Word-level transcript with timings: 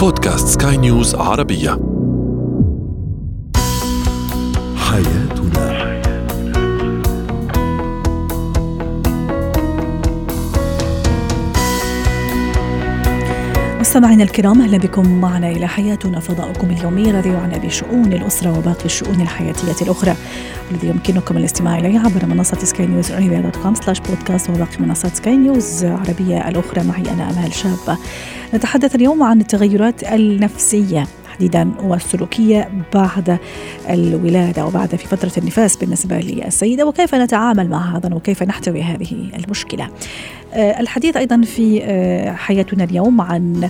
بودكاست 0.00 0.62
سكاي 0.62 0.76
نيوز 0.76 1.14
عربية. 1.14 1.70
حياتنا 4.76 5.39
مستمعينا 13.90 14.24
الكرام 14.24 14.60
أهلا 14.60 14.78
بكم 14.78 15.20
معنا 15.20 15.48
إلى 15.48 15.68
حياتنا 15.68 16.20
فضاؤكم 16.20 16.70
اليومي 16.70 17.10
الذي 17.10 17.28
يعنى 17.28 17.58
بشؤون 17.58 18.12
الأسرة 18.12 18.58
وباقي 18.58 18.84
الشؤون 18.84 19.20
الحياتية 19.20 19.84
الأخرى. 19.84 20.14
والذي 20.70 20.88
يمكنكم 20.88 21.36
الاستماع 21.36 21.78
إليه 21.78 21.98
عبر 21.98 22.26
منصة 22.26 22.58
سكاي 22.58 22.86
نيوز 22.86 23.12
عربيه 23.12 23.38
dot 23.38 23.56
com 23.56 23.74
slash 23.74 24.00
بودكاست 24.00 24.50
وباقي 24.50 24.78
منصات 24.80 25.16
سكاي 25.16 25.36
نيوز 25.36 25.84
عربيه 25.84 26.48
الأخرى. 26.48 26.84
معي 26.84 27.02
أنا 27.12 27.30
أمال 27.30 27.54
شابه 27.54 27.98
نتحدث 28.54 28.94
اليوم 28.94 29.22
عن 29.22 29.40
التغيرات 29.40 30.02
النفسية. 30.02 31.06
تحديدا 31.40 31.70
والسلوكية 31.82 32.68
بعد 32.94 33.38
الولادة 33.90 34.66
وبعد 34.66 34.96
في 34.96 35.06
فترة 35.06 35.32
النفاس 35.38 35.76
بالنسبة 35.76 36.18
للسيدة 36.18 36.86
وكيف 36.86 37.14
نتعامل 37.14 37.68
مع 37.68 37.96
هذا 37.96 38.14
وكيف 38.14 38.42
نحتوي 38.42 38.82
هذه 38.82 39.30
المشكلة. 39.38 39.88
آه، 40.54 40.80
الحديث 40.80 41.16
أيضا 41.16 41.42
في 41.42 41.80
آه، 41.84 42.32
حياتنا 42.32 42.84
اليوم 42.84 43.20
عن 43.20 43.68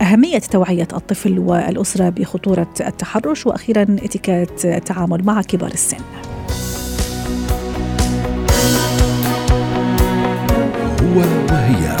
أهمية 0.00 0.38
توعية 0.38 0.88
الطفل 0.92 1.38
والأسرة 1.38 2.08
بخطورة 2.08 2.74
التحرش 2.80 3.46
وأخيرا 3.46 3.82
اتكات 3.82 4.64
التعامل 4.64 5.24
مع 5.24 5.42
كبار 5.42 5.70
السن. 5.70 5.98
هو 11.02 11.20
وهي 11.50 11.93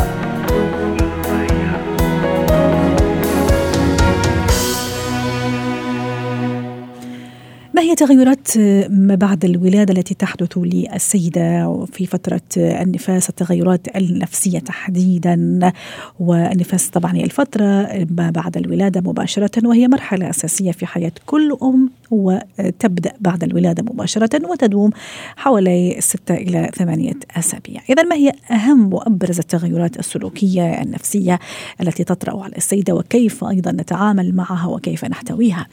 هي 7.94 8.06
تغيرات 8.06 8.58
ما 8.90 9.14
بعد 9.14 9.44
الولادة 9.44 9.94
التي 9.94 10.14
تحدث 10.14 10.58
للسيدة 10.58 11.84
في 11.92 12.06
فترة 12.06 12.40
النفاس 12.56 13.30
التغيرات 13.30 13.96
النفسية 13.96 14.58
تحديدا 14.58 15.72
والنفاس 16.20 16.88
طبعا 16.90 17.16
هي 17.16 17.24
الفترة 17.24 17.88
ما 18.10 18.30
بعد 18.30 18.56
الولادة 18.56 19.00
مباشرة 19.00 19.68
وهي 19.68 19.88
مرحلة 19.88 20.30
أساسية 20.30 20.72
في 20.72 20.86
حياة 20.86 21.12
كل 21.26 21.56
أم 21.62 21.90
وتبدأ 22.10 23.12
بعد 23.20 23.44
الولادة 23.44 23.82
مباشرة 23.82 24.50
وتدوم 24.50 24.90
حوالي 25.36 25.96
ستة 26.00 26.34
إلى 26.34 26.70
ثمانية 26.74 27.14
أسابيع. 27.36 27.80
إذا 27.90 28.02
ما 28.02 28.16
هي 28.16 28.32
أهم 28.50 28.94
وأبرز 28.94 29.38
التغيرات 29.38 29.98
السلوكية 29.98 30.82
النفسية 30.82 31.38
التي 31.80 32.04
تطرأ 32.04 32.44
على 32.44 32.56
السيدة 32.56 32.94
وكيف 32.94 33.44
أيضا 33.44 33.72
نتعامل 33.72 34.34
معها 34.34 34.66
وكيف 34.66 35.04
نحتويها؟ 35.04 35.66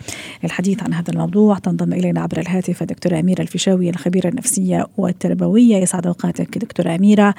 الحديث 0.44 0.84
عن 0.84 0.94
هذا 0.94 1.12
الموضوع 1.12 1.58
تنضم 1.58 1.94
إلينا 1.94 2.11
عبر 2.18 2.38
الهاتف 2.40 2.84
دكتورة 2.84 3.20
أميرة 3.20 3.42
الفيشاوي 3.42 3.90
الخبيرة 3.90 4.28
النفسية 4.28 4.86
والتربوية 4.98 5.76
يسعد 5.78 6.08
أوقاتك 6.08 6.58
دكتورة 6.58 6.96
أميرة 6.96 7.34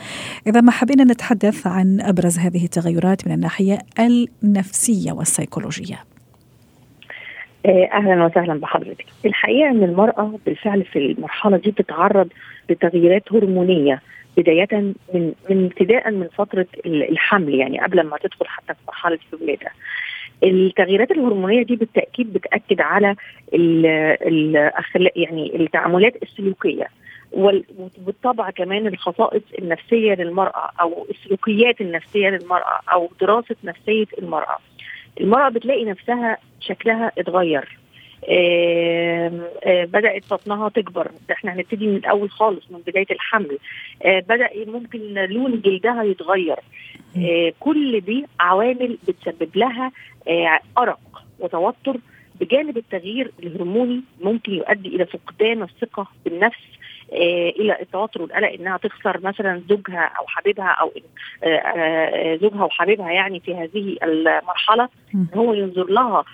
إذا 0.47 0.61
ما 0.61 0.71
حبينا 0.71 1.05
نتحدث 1.05 1.67
عن 1.67 2.01
أبرز 2.01 2.39
هذه 2.39 2.65
التغيرات 2.65 3.27
من 3.29 3.35
الناحية 3.35 3.79
النفسية 3.99 5.13
والسيكولوجية 5.13 5.99
أهلا 7.67 8.25
وسهلا 8.25 8.61
بحضرتك. 8.61 9.07
الحقيقة 9.25 9.71
إن 9.71 9.83
المرأة 9.83 10.39
بالفعل 10.47 10.85
في 10.85 10.99
المرحلة 10.99 11.57
دي 11.57 11.71
بتتعرض 11.71 12.29
لتغييرات 12.71 13.33
هرمونية 13.33 14.01
بداية 14.37 14.69
من 15.15 15.33
من 15.51 15.65
ابتداء 15.65 16.11
من 16.11 16.29
فترة 16.39 16.67
الحمل 16.87 17.55
يعني 17.55 17.81
قبل 17.81 18.03
ما 18.03 18.17
تدخل 18.23 18.47
حتى 18.47 18.75
في 18.75 18.81
مرحلة 18.89 19.19
الولادة. 19.33 19.71
التغييرات 20.43 21.11
الهرمونية 21.11 21.63
دي 21.63 21.77
بالتأكيد 21.77 22.33
بتأكد 22.33 22.81
على 22.81 23.17
الاخلاق 23.55 25.13
يعني 25.17 25.57
التعاملات 25.57 26.23
السلوكية 26.23 26.87
وبالطبع 27.33 28.51
كمان 28.51 28.87
الخصائص 28.87 29.43
النفسية 29.59 30.15
للمرأة 30.15 30.71
أو 30.81 31.07
السلوكيات 31.11 31.81
النفسية 31.81 32.29
للمرأة 32.29 32.81
أو 32.93 33.11
دراسة 33.21 33.57
نفسية 33.65 34.07
المرأة. 34.19 34.59
المرأة 35.21 35.49
بتلاقي 35.49 35.85
نفسها 35.85 36.37
شكلها 36.61 37.13
اتغير 37.19 37.79
آه 38.29 39.33
آه 39.65 39.85
بدأت 39.85 40.23
بطنها 40.31 40.69
تكبر. 40.69 41.11
إحنا 41.33 41.53
هنبتدي 41.55 41.87
من 41.87 41.97
الأول 41.97 42.31
خالص 42.31 42.71
من 42.71 42.79
بداية 42.87 43.07
الحمل. 43.11 43.59
آه 44.05 44.21
بدأ 44.21 44.49
ممكن 44.67 45.15
لون 45.15 45.61
جلدها 45.61 46.03
يتغير. 46.03 46.57
كل 47.61 48.01
دي 48.01 48.27
عوامل 48.41 48.99
بتسبب 49.09 49.57
لها 49.57 49.93
أرق 50.79 51.01
وتوتر 51.39 51.97
بجانب 52.41 52.77
التغيير 52.77 53.31
الهرموني 53.43 54.01
ممكن 54.21 54.53
يؤدي 54.53 54.89
إلى 54.89 55.07
فقدان 55.07 55.63
الثقة 55.63 56.07
بالنفس 56.25 56.59
إلى 57.61 57.77
التوتر 57.81 58.23
والقلق 58.23 58.49
إنها 58.49 58.77
تخسر 58.77 59.21
مثلا 59.23 59.63
زوجها 59.69 60.11
أو 60.19 60.27
حبيبها 60.27 60.67
أو 60.81 60.91
زوجها 62.37 62.65
وحبيبها 62.65 63.11
يعني 63.11 63.41
في 63.41 63.55
هذه 63.55 63.97
المرحلة. 64.03 64.89
هو 65.35 65.55
ينظر 65.55 65.91
لها 65.91 66.25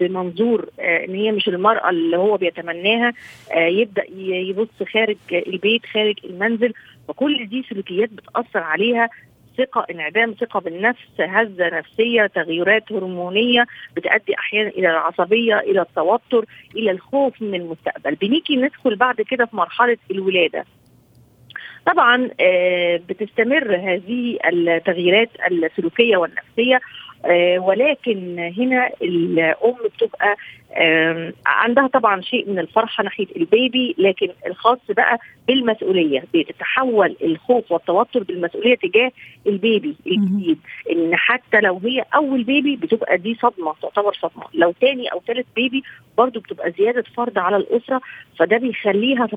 بمنظور 0.00 0.68
إن 0.80 1.14
هي 1.14 1.32
مش 1.32 1.48
المرأة 1.48 1.90
اللي 1.90 2.16
هو 2.16 2.36
بيتمناها 2.36 3.12
يبدأ 3.56 4.04
يبص 4.16 4.82
خارج 4.92 5.16
البيت 5.32 5.86
خارج 5.86 6.14
المنزل 6.24 6.72
وكل 7.08 7.48
دي 7.48 7.64
سلوكيات 7.70 8.10
بتأثر 8.10 8.58
عليها. 8.62 9.08
ثقة 9.58 9.86
انعدام 9.90 10.34
ثقة 10.40 10.60
بالنفس 10.60 11.20
هزة 11.20 11.68
نفسية 11.78 12.26
تغيرات 12.26 12.92
هرمونية 12.92 13.66
بتؤدي 13.96 14.38
أحيانا 14.38 14.68
إلى 14.68 14.90
العصبية 14.90 15.58
إلى 15.58 15.80
التوتر 15.80 16.44
إلى 16.76 16.90
الخوف 16.90 17.42
من 17.42 17.54
المستقبل. 17.54 18.14
بنيجي 18.14 18.56
ندخل 18.56 18.96
بعد 18.96 19.20
كده 19.20 19.46
في 19.46 19.56
مرحلة 19.56 19.96
الولادة. 20.10 20.64
طبعا 21.86 22.30
بتستمر 23.08 23.76
هذه 23.76 24.38
التغييرات 24.46 25.30
السلوكية 25.50 26.16
والنفسية 26.16 26.80
ولكن 27.58 28.38
هنا 28.58 28.90
الأم 29.02 29.74
بتبقى 29.84 30.36
عندها 31.46 31.86
طبعا 31.86 32.20
شيء 32.20 32.50
من 32.50 32.58
الفرحة 32.58 33.04
ناحية 33.04 33.26
البيبي 33.36 33.94
لكن 33.98 34.28
الخاص 34.46 34.78
بقى 34.88 35.18
بالمسؤولية 35.48 36.24
بتتحول 36.34 37.16
الخوف 37.22 37.72
والتوتر 37.72 38.22
بالمسؤولية 38.22 38.74
تجاه 38.74 39.10
البيبي 39.46 39.96
الجديد. 40.06 40.58
إن 40.90 41.16
حتى 41.16 41.60
لو 41.60 41.80
هي 41.84 42.04
أول 42.14 42.44
بيبي 42.44 42.76
بتبقى 42.76 43.18
دي 43.18 43.34
صدمة 43.34 43.74
تعتبر 43.82 44.12
صدمة. 44.14 44.44
لو 44.54 44.74
تاني 44.80 45.08
أو 45.12 45.20
ثالث 45.26 45.46
بيبي 45.56 45.82
برضو 46.18 46.40
بتبقى 46.40 46.70
زيادة 46.78 47.04
فرض 47.16 47.38
على 47.38 47.56
الأسرة 47.56 48.00
فده 48.38 48.56
بيخليها 48.58 49.28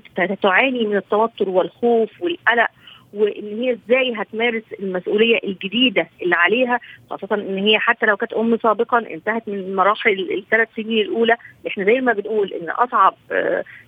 تعاني 0.41 0.85
من 0.87 0.97
التوتر 0.97 1.49
والخوف 1.49 2.21
والقلق 2.21 2.67
وإن 3.13 3.59
هي 3.59 3.71
إزاي 3.71 4.13
هتمارس 4.15 4.63
المسؤولية 4.79 5.39
الجديدة 5.43 6.07
اللي 6.21 6.35
عليها 6.35 6.79
خاصة 7.09 7.35
إن 7.35 7.57
هي 7.57 7.79
حتى 7.79 8.05
لو 8.05 8.17
كانت 8.17 8.33
أم 8.33 8.57
سابقا 8.57 8.97
انتهت 8.97 9.49
من 9.49 9.75
مراحل 9.75 10.31
الثلاث 10.31 10.67
سنين 10.75 11.01
الأولى 11.01 11.35
إحنا 11.67 11.83
دايما 11.83 12.13
بنقول 12.13 12.53
إن 12.53 12.69
أصعب 12.69 13.15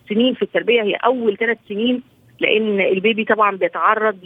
سنين 0.09 0.33
في 0.33 0.41
التربية 0.41 0.81
هي 0.81 0.93
أول 0.95 1.37
ثلاث 1.37 1.57
سنين 1.69 2.03
لأن 2.39 2.81
البيبي 2.81 3.25
طبعا 3.25 3.55
بيتعرض 3.55 4.17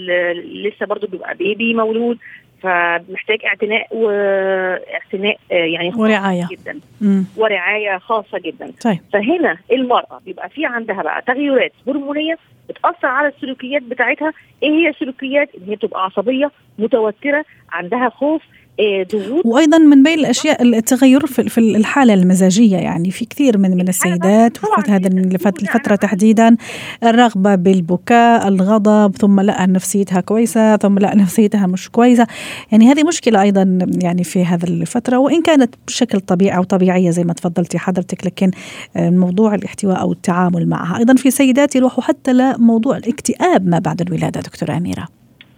لسه 0.66 0.86
برضه 0.86 1.08
بيبقى 1.08 1.36
بيبي 1.36 1.74
مولود 1.74 2.18
فمحتاج 2.64 3.40
اعتناء 3.46 3.88
واعتناء 3.96 5.38
يعني 5.50 5.92
ورعاية. 5.96 6.48
جدا. 6.52 6.80
مم. 7.02 7.26
ورعاية 7.38 7.98
خاصة 7.98 8.40
جدا. 8.40 8.72
طيب. 8.84 9.00
فهنا 9.14 9.58
المرأة 9.72 10.22
بيبقى 10.26 10.50
في 10.50 10.66
عندها 10.66 11.02
بقى 11.04 11.22
تغيرات 11.28 11.72
هرمونية 11.88 12.38
بتأثر 12.70 13.08
على 13.08 13.28
السلوكيات 13.28 13.82
بتاعتها. 13.84 14.34
إيه 14.64 14.70
هي 14.70 14.90
السلوكيات؟ 14.90 15.50
إن 15.58 15.70
هي 15.70 15.76
تبقى 15.76 16.06
عصبية 16.06 16.52
متوترة 16.80 17.46
عندها 17.72 18.10
خوف 18.10 18.42
ضغوط 19.14 19.46
وأيضا 19.46 19.78
من 19.78 20.04
بين 20.04 20.20
الأشياء 20.20 20.64
التغير 20.64 21.26
في 21.26 21.58
الحالة 21.58 22.14
المزاجية 22.14 22.78
يعني 22.78 23.12
في 23.12 23.26
كثير 23.26 23.58
من 23.58 23.78
من 23.78 23.88
السيدات 23.88 24.58
في 24.58 24.92
هذه 24.92 25.08
الفترة 25.08 25.96
تحديدا 25.96 26.56
الرغبة 27.04 27.56
بالبكاء 27.56 28.48
الغضب 28.48 29.16
ثم 29.16 29.40
لا 29.40 29.66
نفسيتها 29.66 30.22
كويسة 30.22 30.78
ثم 30.78 31.00
لا 31.00 31.16
نفسيتها 31.16 31.68
مش 31.68 31.90
كويسة. 31.90 32.28
يعني 32.72 32.92
هذه 32.92 33.04
مشكلة 33.04 33.42
أيضا 33.42 33.80
يعني 34.04 34.24
في 34.24 34.46
هذه 34.46 34.64
الفترة. 34.64 35.18
وإن 35.18 35.42
كانت 35.42 35.76
بشكل 35.88 36.20
طبيعي 36.20 36.58
أو 36.58 36.64
طبيعية 36.64 37.10
زي 37.10 37.24
ما 37.24 37.34
تفضلتي 37.34 37.80
حضرتك 37.80 38.26
لكن 38.26 38.52
موضوع 38.96 39.56
الاحتواء 39.56 40.02
أو 40.02 40.12
التعامل 40.12 40.70
معها. 40.70 40.98
أيضا 40.98 41.14
في 41.16 41.32
سيدات 41.32 41.76
يروحوا 41.76 42.04
حتى 42.04 42.34
لموضوع 42.34 42.98
الاكتئاب 42.98 43.68
ما 43.68 43.80
بعد 43.80 44.02
الولادة 44.02 44.42
دكتورة 44.42 44.78
أميرة. 44.78 45.08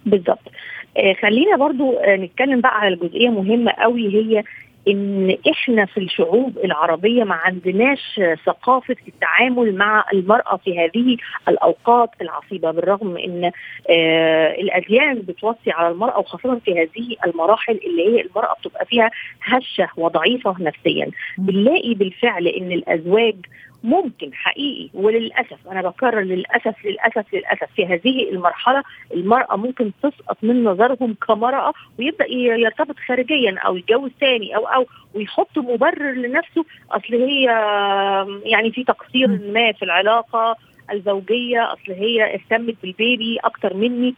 بالضبط. 0.05 0.39
آه 0.39 0.72
خلينا 1.21 1.57
برضو 1.57 1.93
آه 1.97 2.15
نتكلم 2.15 2.61
بقى 2.61 2.79
على 2.79 2.93
الجزئيه 2.95 3.29
مهمة 3.29 3.71
قوي 3.71 4.07
هي 4.15 4.43
إن 4.87 5.37
إحنا 5.51 5.85
في 5.85 5.97
الشعوب 5.99 6.57
العربية 6.63 7.23
ما 7.23 7.35
عندناش 7.35 8.21
ثقافة 8.45 8.95
التعامل 9.07 9.75
مع 9.75 10.05
المرأة 10.13 10.57
في 10.57 10.79
هذه 10.79 11.17
الأوقات 11.47 12.09
العصيبة 12.21 12.71
بالرغم 12.71 13.17
إن 13.17 13.51
آه 13.89 14.51
الأديان 14.55 15.15
بتوصي 15.19 15.71
على 15.71 15.89
المرأة 15.93 16.19
وخاصة 16.19 16.59
في 16.65 16.71
هذه 16.71 17.15
المراحل 17.25 17.79
اللي 17.85 18.07
هي 18.07 18.21
المرأة 18.21 18.55
بتبقى 18.59 18.85
فيها 18.85 19.11
هشة 19.43 19.87
وضعيفة 19.97 20.55
نفسيا. 20.59 21.07
بنلاقي 21.37 21.93
بالفعل 21.93 22.47
إن 22.47 22.71
الأزواج 22.71 23.35
ممكن 23.83 24.33
حقيقي 24.33 24.89
وللأسف 24.93 25.67
أنا 25.71 25.81
بكرر 25.81 26.19
للأسف 26.21 26.85
للأسف 26.85 27.33
للأسف 27.33 27.67
في 27.75 27.85
هذه 27.85 28.29
المرحلة 28.29 28.83
المرأة 29.13 29.55
ممكن 29.55 29.91
تسقط 30.03 30.37
من 30.43 30.63
نظرهم 30.63 31.15
كمرأة 31.27 31.73
ويبدأ 31.99 32.25
يرتبط 32.31 32.95
خارجيا 33.07 33.55
أو 33.59 33.75
يتجوز 33.77 34.11
ثاني 34.21 34.55
أو 34.55 34.67
أو 34.67 34.85
ويحط 35.13 35.57
مبرر 35.57 36.11
لنفسه. 36.13 36.65
أصل 36.91 37.13
هي 37.15 37.43
يعني 38.45 38.71
في 38.71 38.83
تقصير 38.83 39.27
ما 39.27 39.71
في 39.71 39.85
العلاقة 39.85 40.55
الزوجية. 40.91 41.73
أصل 41.73 41.91
هي 41.91 42.35
اهتمت 42.35 42.75
بالبيبي 42.83 43.37
أكتر 43.43 43.73
مني. 43.73 44.15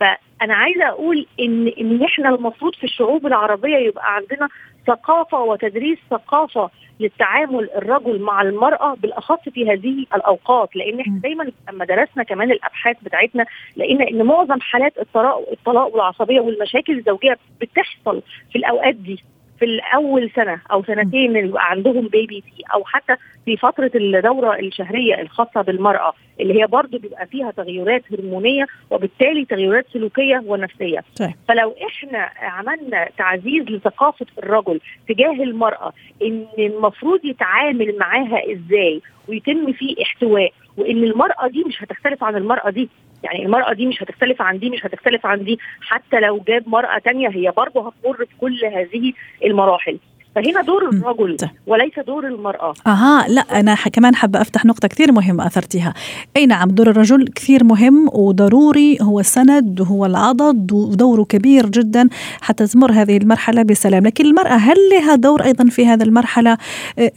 فأنا 0.00 0.54
عايزة 0.54 0.88
أقول 0.88 1.26
إن 1.40 1.68
إن 1.68 2.02
إحنا 2.02 2.28
المفروض 2.28 2.74
في 2.74 2.84
الشعوب 2.84 3.26
العربية 3.26 3.76
يبقى 3.76 4.14
عندنا 4.14 4.48
ثقافة 4.94 5.40
وتدريس 5.42 5.98
ثقافة 6.10 6.70
للتعامل 7.00 7.70
الرجل 7.76 8.20
مع 8.20 8.42
المرأة 8.42 8.94
بالأخص 8.94 9.48
في 9.54 9.70
هذه 9.72 10.06
الأوقات. 10.14 10.76
لأن 10.76 11.00
إحنا 11.00 11.18
دايما 11.22 11.52
لما 11.72 11.84
درسنا 11.84 12.22
كمان 12.22 12.50
الأبحاث 12.50 12.96
بتاعتنا 13.02 13.46
لقينا 13.76 14.08
إن 14.08 14.22
معظم 14.22 14.60
حالات 14.60 14.98
الطلاق 14.98 15.48
الطلاق 15.52 15.94
والعصبية 15.94 16.40
والمشاكل 16.40 16.98
الزوجية 16.98 17.38
بتحصل 17.60 18.22
في 18.52 18.58
الأوقات 18.58 18.94
دي. 18.94 19.22
في 19.60 19.66
الأول 19.66 20.30
سنة 20.36 20.60
أو 20.72 20.84
سنتين 20.84 21.36
اللي 21.36 21.48
يبقى 21.48 21.70
عندهم 21.70 22.08
بيبي 22.08 22.40
فيه 22.40 22.64
أو 22.74 22.84
حتى 22.84 23.16
في 23.44 23.56
فترة 23.56 23.90
الدورة 23.94 24.58
الشهرية 24.58 25.20
الخاصة 25.20 25.62
بالمرأة 25.62 26.12
اللي 26.40 26.62
هي 26.62 26.66
برضه 26.66 26.98
بيبقى 26.98 27.26
فيها 27.26 27.50
تغيرات 27.50 28.02
هرمونية 28.12 28.66
وبالتالي 28.90 29.44
تغيرات 29.44 29.86
سلوكية 29.92 30.42
ونفسية 30.46 31.04
طيب. 31.18 31.30
فلو 31.48 31.74
إحنا 31.86 32.30
عملنا 32.40 33.08
تعزيز 33.18 33.62
لثقافة 33.64 34.26
الرجل 34.38 34.80
تجاه 35.08 35.32
المرأة 35.32 35.92
إن 36.22 36.46
المفروض 36.58 37.24
يتعامل 37.24 37.98
معاها 37.98 38.42
إزاي 38.52 39.00
ويتم 39.28 39.72
فيه 39.72 40.02
احتواء 40.02 40.52
وإن 40.76 41.04
المرأة 41.04 41.48
دي 41.48 41.64
مش 41.64 41.82
هتختلف 41.82 42.24
عن 42.24 42.36
المرأة 42.36 42.70
دي 42.70 42.88
يعني 43.24 43.46
المرأة 43.46 43.72
دي 43.72 43.86
مش 43.86 44.02
هتختلف 44.02 44.42
عن 44.42 44.58
دي 44.58 44.70
مش 44.70 44.86
هتختلف 44.86 45.26
عن 45.26 45.44
دي. 45.44 45.58
حتى 45.80 46.20
لو 46.20 46.44
جاب 46.48 46.68
مرأة 46.68 46.98
تانية 46.98 47.28
هي 47.28 47.52
برضه 47.56 47.88
هتمر 47.88 48.24
بكل 48.24 48.64
هذه 48.64 49.12
المراحل. 49.44 49.98
فهنا 50.34 50.62
دور 50.62 50.88
الرجل 50.88 51.36
وليس 51.66 51.92
دور 52.06 52.26
المرأة. 52.26 52.74
أها 52.86 53.28
لا 53.28 53.40
أنا 53.40 53.74
كمان 53.74 54.14
حابة 54.14 54.40
أفتح 54.40 54.64
نقطة 54.64 54.88
كثير 54.88 55.12
مهمة 55.12 55.46
أثرتها 55.46 55.94
أي 56.36 56.46
نعم 56.46 56.68
دور 56.68 56.90
الرجل 56.90 57.28
كثير 57.28 57.64
مهم 57.64 58.08
وضروري 58.12 58.98
هو 59.02 59.20
السند 59.20 59.80
وهو 59.80 60.06
العضد 60.06 60.72
ودوره 60.72 61.24
كبير 61.24 61.68
جدا 61.68 62.08
حتى 62.40 62.66
تمر 62.66 62.92
هذه 62.92 63.16
المرحلة 63.16 63.62
بسلام. 63.62 64.06
لكن 64.06 64.24
المرأة 64.26 64.54
هل 64.54 64.76
لها 64.92 65.14
دور 65.14 65.44
أيضا 65.44 65.64
في 65.64 65.86
هذه 65.86 66.02
المرحلة؟ 66.02 66.58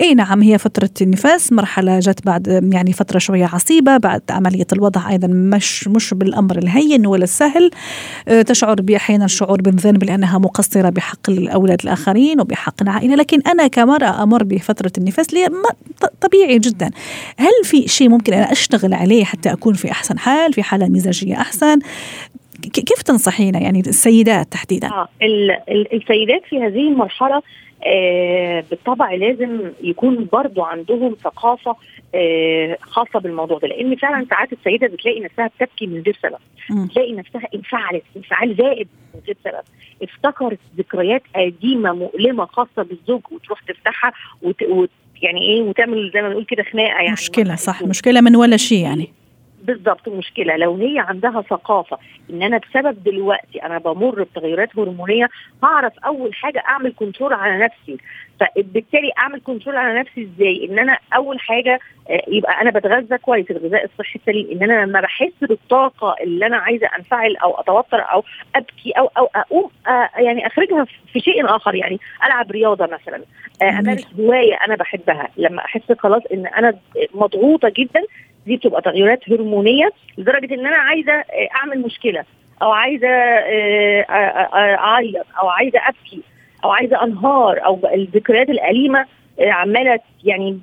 أي 0.02 0.14
نعم 0.14 0.42
هي 0.42 0.58
فترة 0.58 0.90
النفاس 1.02 1.54
مرحلة 1.54 2.00
جت 2.00 2.26
بعد 2.26 2.70
يعني 2.74 2.94
فترة 2.94 3.20
شوية 3.20 3.46
عصيبة 3.54 3.98
بعد 3.98 4.22
عملية 4.30 4.68
الوضع 4.74 5.10
أيضا 5.10 5.28
مش 5.28 5.88
مش 5.88 6.14
بالأمر 6.14 6.58
الهين 6.58 7.06
ولا 7.08 7.24
السهل. 7.24 7.72
تشعر 8.46 8.82
بأحيانا 8.82 9.26
الشعور 9.26 9.62
بالذنب 9.62 10.04
لأنها 10.04 10.38
مقصرة 10.38 10.90
بحق 10.90 11.30
الأولاد 11.30 11.82
الآخرين 11.84 12.42
وبحق 12.42 12.84
العائلة 13.04 13.16
لكن 13.16 13.42
أنا 13.48 13.68
كمرأة 13.68 14.24
أمر 14.24 14.44
بفترة 14.44 14.92
النفاس 14.98 15.34
لي 15.34 15.48
طبيعي 16.22 16.60
جدا. 16.60 16.92
هل 17.38 17.52
في 17.64 17.88
شيء 17.88 18.10
ممكن 18.10 18.34
أنا 18.34 18.52
أشتغل 18.52 18.94
عليه 18.94 19.24
حتى 19.24 19.54
أكون 19.54 19.74
في 19.74 19.92
أحسن 19.92 20.20
حال 20.20 20.54
في 20.54 20.64
حالة 20.64 20.90
مزاجية 20.90 21.36
أحسن؟ 21.36 21.80
كيف 22.74 23.02
تنصحينا 23.02 23.60
يعني 23.60 23.80
السيدات 23.80 24.48
تحديدا؟ 24.52 24.88
آه 24.88 25.08
السيدات 25.94 26.42
في 26.50 26.58
هذه 26.58 26.88
المرحلة 26.88 27.36
آه 27.36 27.42
بالطبع 28.70 29.14
لازم 29.14 29.72
يكون 29.82 30.28
برضو 30.32 30.62
عندهم 30.62 31.16
ثقافة 31.24 31.76
آه 32.16 32.78
خاصة 32.82 33.20
بالموضوع 33.20 33.60
ده. 33.60 33.68
لأن 33.68 33.96
فعلا 33.96 34.26
ساعات 34.30 34.54
السيدة 34.54 34.88
بتلاقي 34.88 35.20
نفسها 35.20 35.48
بتبكي 35.48 35.88
من 35.88 36.02
غير 36.02 36.18
سبب. 36.24 36.88
تلاقي 36.94 37.14
نفسها 37.14 37.48
انفعلت 37.56 38.04
انفعال 38.18 38.56
زائد 38.56 38.88
من 39.14 39.22
غير 39.28 39.38
سبب. 39.44 39.64
افتكرت 40.04 40.60
ذكريات 40.78 41.24
قديمة 41.36 41.94
مؤلمة 41.94 42.46
خاصة 42.46 42.84
بالزوج 42.84 43.22
وتروح 43.32 43.62
تفتحها 43.62 44.14
وت... 44.42 44.64
وت... 44.64 44.90
يعني 45.22 45.42
إيه 45.42 45.62
وتعمل 45.62 46.12
زي 46.14 46.22
ما 46.22 46.28
بنقول 46.30 46.46
كده 46.46 46.64
خناقة 46.64 46.88
يعني. 47.02 47.12
مشكلة 47.12 47.56
صح. 47.56 47.82
مشكلة 47.82 48.22
من 48.22 48.36
ولا 48.36 48.58
شيء 48.58 48.80
يعني. 48.84 49.08
بالضبط 49.64 50.10
مشكلة. 50.10 50.56
لو 50.56 50.76
هي 50.76 51.00
عندها 51.00 51.42
ثقافة 51.42 51.98
إن 52.30 52.44
أنا 52.44 52.58
بسبب 52.58 53.04
دلوقتي 53.04 53.64
أنا 53.64 53.78
بمر 53.78 54.24
بتغيرات 54.24 54.80
هرمونية 54.80 55.30
هعرف 55.64 55.94
أول 56.06 56.34
حاجة 56.34 56.64
أعمل 56.68 56.94
control 56.96 57.34
على 57.34 57.64
نفسي. 57.64 57.98
فبالتالي 58.40 59.12
أعمل 59.18 59.42
control 59.42 59.76
على 59.76 60.00
نفسي 60.00 60.22
إزاي؟ 60.36 60.68
إن 60.70 60.80
أنا 60.80 60.98
أول 61.16 61.40
حاجة 61.40 61.80
يبقى 62.28 62.62
أنا 62.62 62.72
بتغذى 62.72 63.18
كويس 63.18 63.52
الغذاء 63.52 63.86
الصحي 63.86 64.20
السليم. 64.20 64.48
إن 64.52 64.64
أنا 64.72 64.86
لما 64.86 65.02
بحس 65.02 65.34
بالطاقة 65.42 66.16
اللي 66.24 66.46
أنا 66.46 66.58
عايزة 66.58 66.88
أنفعل 66.98 67.36
أو 67.36 67.52
أتوتر 67.60 68.00
أو 68.00 68.24
أبكي 68.56 68.92
أو 68.92 69.10
أو 69.18 69.30
أقوم 69.36 69.70
يعني 70.18 70.48
أخرجها 70.48 70.86
في 71.14 71.20
شيء 71.20 71.56
آخر 71.56 71.76
يعني 71.76 72.00
ألعب 72.26 72.52
رياضة 72.52 72.86
مثلا 72.86 73.22
أمارس 73.62 74.08
هواية 74.20 74.56
أنا 74.68 74.76
بحبها. 74.76 75.28
لما 75.38 75.66
أحس 75.66 75.92
خلاص 76.00 76.22
إن 76.34 76.46
أنا 76.46 76.74
مضغوطة 77.14 77.70
جدا 77.78 78.02
دي 78.48 78.56
بتبقى 78.58 78.82
تغيرات 78.82 79.30
هرمونية 79.30 79.90
لدرجة 80.18 80.54
إن 80.54 80.66
أنا 80.66 80.78
عايزة 80.78 81.14
أعمل 81.56 81.82
مشكلة 81.82 82.24
أو 82.62 82.72
عايزة 82.72 83.08
أعيط 84.80 85.26
أو 85.40 85.48
عايزة 85.50 85.80
أبكي 85.80 86.22
أو 86.64 86.72
عايزة 86.72 87.04
أنهار 87.04 87.66
أو 87.66 87.80
الذكريات 87.94 88.50
الأليمة 88.50 89.06
عمالة 89.42 90.00
يعني 90.24 90.60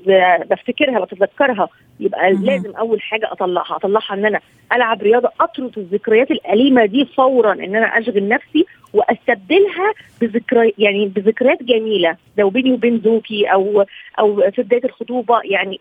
بفتكرها 0.50 1.00
بتذكرها 1.04 1.68
يبقى 2.00 2.32
مم. 2.32 2.44
لازم 2.44 2.76
أول 2.76 3.00
حاجة 3.02 3.32
أطلعها 3.32 3.76
أطلعها 3.76 4.14
إن 4.14 4.26
أنا 4.26 4.40
ألعب 4.72 5.02
رياضة 5.02 5.30
أطرد 5.40 5.78
الذكريات 5.78 6.30
الأليمة 6.30 6.84
دي 6.86 7.04
فورا 7.16 7.52
إن 7.52 7.76
أنا 7.76 7.98
أشغل 7.98 8.28
نفسي 8.28 8.66
وأستبدلها 8.94 9.92
بذكريات 10.20 10.74
يعني 10.78 11.06
بذكريات 11.06 11.62
جميلة 11.62 12.16
لو 12.38 12.50
بيني 12.50 12.72
وبين 12.72 13.00
زوجي 13.04 13.46
أو 13.46 13.84
أو 14.18 14.50
في 14.50 14.62
بداية 14.62 14.84
الخطوبة 14.84 15.40
يعني 15.44 15.80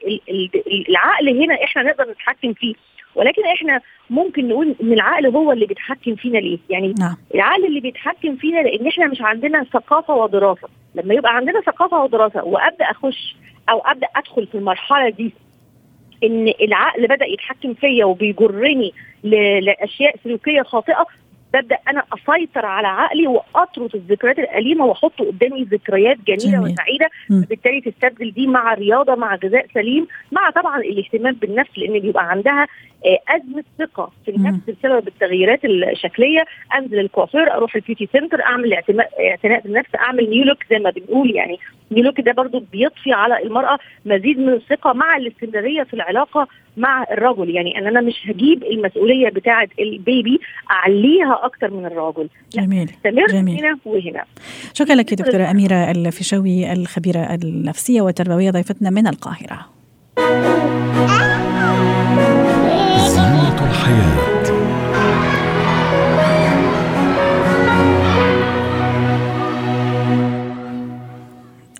العقل 0.89 1.43
هنا 1.43 1.63
إحنا 1.63 1.83
نقدر 1.83 2.11
نتحكم 2.11 2.53
فيه 2.53 2.73
ولكن 3.15 3.45
إحنا 3.45 3.81
ممكن 4.09 4.47
نقول 4.47 4.75
إن 4.83 4.93
العقل 4.93 5.25
هو 5.25 5.51
اللي 5.51 5.65
بيتحكم 5.65 6.15
فينا 6.15 6.37
ليه؟ 6.37 6.57
يعني 6.69 6.93
نعم. 6.99 7.17
العقل 7.35 7.65
اللي 7.65 7.79
بيتحكم 7.79 8.35
فينا 8.35 8.59
لأن 8.59 8.87
إحنا 8.87 9.07
مش 9.07 9.21
عندنا 9.21 9.63
ثقافة 9.63 10.15
ودراسة، 10.15 10.67
لما 10.95 11.13
يبقى 11.13 11.35
عندنا 11.35 11.61
ثقافة 11.61 12.03
ودراسة 12.03 12.43
وأبدأ 12.43 12.85
أخش 12.85 13.35
أو 13.69 13.79
أبدأ 13.79 14.07
أدخل 14.15 14.47
في 14.47 14.55
المرحلة 14.55 15.09
دي 15.09 15.33
إن 16.23 16.53
العقل 16.61 17.07
بدأ 17.07 17.25
يتحكم 17.25 17.73
فيا 17.73 18.05
وبيجرني 18.05 18.93
لأشياء 19.61 20.15
سلوكية 20.23 20.61
خاطئة 20.61 21.05
ببدأ 21.53 21.77
أنا 21.87 22.03
أسيطر 22.13 22.65
على 22.65 22.87
عقلي 22.87 23.27
وأطرد 23.27 23.95
الذكريات 23.95 24.39
الأليمة 24.39 24.85
وأحط 24.85 25.21
قدامي 25.21 25.63
ذكريات 25.63 26.17
جميلة 26.27 26.59
جميل. 26.59 26.73
وسعيدة. 26.73 27.09
بالتالي 27.29 27.81
تستبدل 27.81 28.31
دي 28.31 28.47
مع 28.47 28.73
رياضة 28.73 29.15
مع 29.15 29.35
غذاء 29.35 29.65
سليم 29.73 30.07
مع 30.31 30.49
طبعا 30.49 30.79
الاهتمام 30.79 31.33
بالنفس 31.33 31.77
لأن 31.77 31.99
بيبقى 31.99 32.29
عندها 32.29 32.67
أزمة 33.29 33.63
ثقة 33.79 34.11
في 34.25 34.31
النفس 34.31 34.59
بسبب 34.69 35.07
التغييرات 35.07 35.65
الشكلية. 35.65 36.45
أنزل 36.75 36.99
الكوافير 36.99 37.53
أروح 37.53 37.75
ال 37.75 37.80
beauty 37.80 38.09
center 38.13 38.41
أعمل 38.43 38.73
اعتناء 38.73 39.61
بالنفس 39.63 39.89
أعمل 39.95 40.29
new 40.29 40.43
look 40.43 40.57
زي 40.69 40.79
ما 40.79 40.89
بنقول 40.89 41.35
يعني. 41.35 41.59
لوك 41.91 42.21
ده 42.21 42.31
برضو 42.31 42.63
بيضفي 42.71 43.13
على 43.13 43.43
المرأة 43.43 43.77
مزيد 44.05 44.39
من 44.39 44.53
الثقة 44.53 44.93
مع 44.93 45.17
الاستمرارية 45.17 45.83
في 45.83 45.93
العلاقة 45.93 46.47
مع 46.77 47.03
الرجل. 47.11 47.49
يعني 47.49 47.77
إن 47.77 47.87
أنا 47.87 48.01
مش 48.01 48.15
هجيب 48.25 48.63
المسؤولية 48.63 49.29
بتاعه 49.29 49.67
البيبي 49.79 50.39
أعليها 50.71 51.39
أكتر 51.43 51.71
من 51.71 51.85
الرجل. 51.85 52.29
جميل. 52.53 52.89
استمر 52.89 53.27
جميل. 53.27 53.59
هنا 53.59 53.77
وهنا. 53.85 54.23
شكرا 54.73 54.95
لك 54.95 55.13
دكتورة 55.13 55.51
أميرة 55.51 55.91
الفيشاوي 55.91 56.73
الخبيرة 56.73 57.37
النفسية 57.43 58.01
والتربوية 58.01 58.51
ضيفتنا 58.51 58.89
من 58.89 59.07
القاهرة. 59.07 59.65
زينة 63.07 63.69
الحياة. 63.69 64.18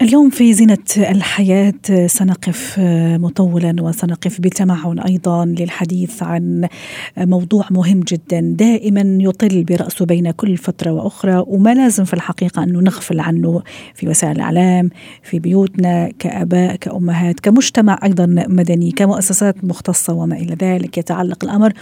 اليوم 0.02 0.30
في 0.30 0.54
زينة 0.54 0.78
الحياة 0.98 1.74
سنقف 2.08 2.76
مطولا 3.20 3.76
وسنقف 3.82 4.42
بتمعن 4.42 5.00
أيضا 5.00 5.46
للحديث 5.46 6.24
عن 6.24 6.68
موضوع 7.18 7.66
مهم 7.72 8.00
جدا. 8.00 8.40
دائما 8.58 9.18
يطل 9.22 9.64
برأسه 9.64 10.06
بين 10.06 10.32
كل 10.32 10.58
فترة 10.58 10.92
وأخرى 10.92 11.44
وما 11.48 11.74
لازم 11.74 12.04
في 12.04 12.14
الحقيقة 12.14 12.64
أنه 12.64 12.80
نغفل 12.80 13.20
عنه 13.20 13.62
في 13.96 14.10
وسائل 14.10 14.36
الإعلام 14.36 14.90
في 15.24 15.40
بيوتنا 15.40 16.12
كأباء 16.20 16.76
كأمهات 16.76 17.40
كمجتمع 17.40 18.00
أيضا 18.04 18.26
مدني 18.26 18.92
كمؤسسات 18.92 19.64
مختصة 19.64 20.14
وما 20.14 20.36
إلى 20.36 20.56
ذلك. 20.62 20.98
يتعلق 20.98 21.44
الأمر 21.44 21.74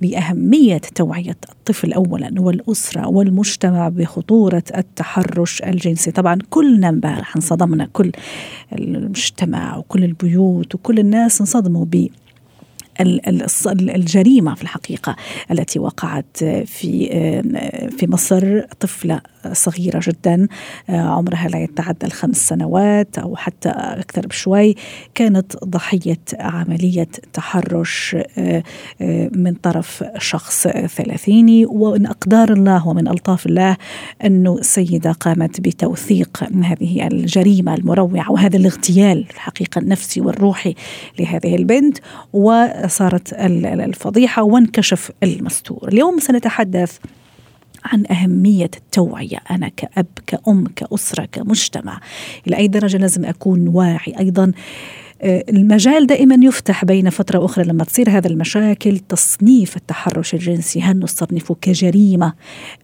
بأهمية 0.00 0.80
توعية 0.94 1.36
الطفل 1.52 1.92
اولا 1.92 2.30
والأسرة 2.38 3.08
والمجتمع 3.08 3.88
بخطورة 3.88 4.62
التحرش 4.76 5.62
الجنسي، 5.62 6.10
طبعا 6.10 6.38
كلنا 6.50 6.88
امبارح 6.88 7.36
انصدمنا 7.50 7.88
كل 7.92 8.12
المجتمع 8.72 9.76
وكل 9.76 10.04
البيوت 10.04 10.74
وكل 10.74 10.98
الناس 10.98 11.40
انصدموا 11.40 11.84
ب 11.84 12.08
الجريمة 13.70 14.54
في 14.54 14.62
الحقيقة 14.62 15.16
التي 15.50 15.78
وقعت 15.78 16.44
في 16.66 17.08
في 17.98 18.06
مصر 18.06 18.60
طفلة 18.60 19.20
صغيرة 19.52 20.00
جدا 20.02 20.48
آه، 20.90 21.00
عمرها 21.00 21.48
لا 21.48 21.58
يتعدى 21.58 22.06
الخمس 22.06 22.48
سنوات 22.48 23.18
أو 23.18 23.36
حتى 23.36 23.68
أكثر 23.68 24.26
بشوي. 24.26 24.74
كانت 25.14 25.64
ضحية 25.64 26.18
عملية 26.38 27.08
تحرش 27.32 28.16
آه، 28.38 28.62
آه، 29.00 29.30
من 29.34 29.54
طرف 29.54 30.04
شخص 30.18 30.68
ثلاثيني. 30.68 31.66
ومن 31.66 32.06
أقدار 32.06 32.52
الله 32.52 32.88
ومن 32.88 33.08
ألطاف 33.08 33.46
الله 33.46 33.76
أنه 34.24 34.58
السيدة 34.58 35.12
قامت 35.12 35.60
بتوثيق 35.60 36.44
هذه 36.64 37.06
الجريمة 37.06 37.74
المروعة 37.74 38.32
وهذا 38.32 38.56
الاغتيال 38.56 39.26
الحقيقة 39.30 39.78
النفسي 39.78 40.20
والروحي 40.20 40.74
لهذه 41.18 41.56
البنت. 41.56 41.98
وصارت 42.32 43.32
الفضيحة 43.32 44.42
وانكشف 44.42 45.10
المستور. 45.22 45.88
اليوم 45.88 46.18
سنتحدث 46.18 46.98
عن 47.84 48.04
أهمية 48.10 48.70
التوعية 48.76 49.38
أنا 49.50 49.68
كأب 49.68 50.06
كأم 50.26 50.64
كأسرة 50.76 51.24
كمجتمع. 51.24 52.00
إلى 52.46 52.56
أي 52.56 52.68
درجة 52.68 52.96
لازم 52.96 53.24
أكون 53.24 53.68
واعي. 53.68 54.18
أيضا 54.18 54.52
المجال 55.22 56.06
دائما 56.06 56.38
يفتح 56.42 56.84
بين 56.84 57.10
فترة 57.10 57.38
وأخرى 57.38 57.64
لما 57.64 57.84
تصير 57.84 58.10
هذا 58.10 58.28
المشاكل 58.28 58.98
تصنيف 58.98 59.76
التحرش 59.76 60.34
الجنسي 60.34 60.82
هل 60.82 60.98
نصنفه 60.98 61.56
كجريمة 61.60 62.32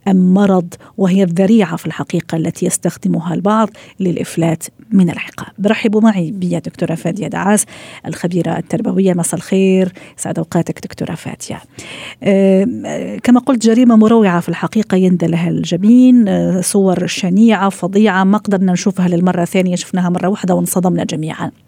أم 0.08 0.34
مرض؟ 0.34 0.74
وهي 0.98 1.22
الذريعة 1.22 1.76
في 1.76 1.86
الحقيقة 1.86 2.36
التي 2.36 2.66
يستخدمها 2.66 3.34
البعض 3.34 3.70
للإفلات 4.00 4.64
من 4.90 5.10
العقاب. 5.10 5.48
برحبوا 5.58 6.00
معي 6.00 6.30
بيا 6.30 6.58
دكتورة 6.58 6.94
فادية 6.94 7.28
دعاس 7.28 7.66
الخبيرة 8.06 8.58
التربوية. 8.58 9.14
مساء 9.14 9.34
الخير. 9.34 9.92
سعد 10.16 10.38
أوقاتك 10.38 10.82
دكتورة 10.82 11.14
فادية. 11.14 11.62
آه، 12.22 13.16
كما 13.22 13.40
قلت 13.40 13.66
جريمة 13.66 13.96
مروعة 13.96 14.40
في 14.40 14.48
الحقيقة 14.48 14.96
يندى 14.96 15.26
لها 15.26 15.50
الجبين. 15.50 16.28
آه، 16.28 16.60
صور 16.60 17.06
شنيعة 17.06 17.68
فظيعة 17.68 18.24
ما 18.24 18.38
قدرنا 18.38 18.72
نشوفها 18.72 19.08
للمرة 19.08 19.42
الثانية 19.42 19.76
شفناها 19.76 20.08
مرة 20.08 20.28
واحدة 20.28 20.54
وانصدمنا 20.54 21.04
جميعا. 21.04 21.46
آه، 21.46 21.66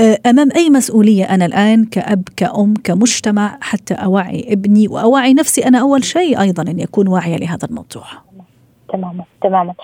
أمام 0.00 0.48
أي 0.56 0.70
مسؤولية 0.70 1.24
أنا 1.24 1.46
الآن 1.46 1.84
كأب 1.84 2.22
كأم 2.36 2.74
كمجتمع 2.84 3.58
حتى 3.60 3.94
اوعي 3.94 4.52
ابني 4.52 4.88
واوعي 4.88 5.34
نفسي 5.34 5.66
أنا 5.68 5.80
أول 5.80 6.04
شيء 6.04 6.40
أيضا 6.40 6.62
اني 6.62 6.84
اكون 6.84 7.08
واعية 7.08 7.36
لهذا 7.36 7.68
الموضوع. 7.68 8.04
تماما 8.92 9.24
تماما. 9.42 9.74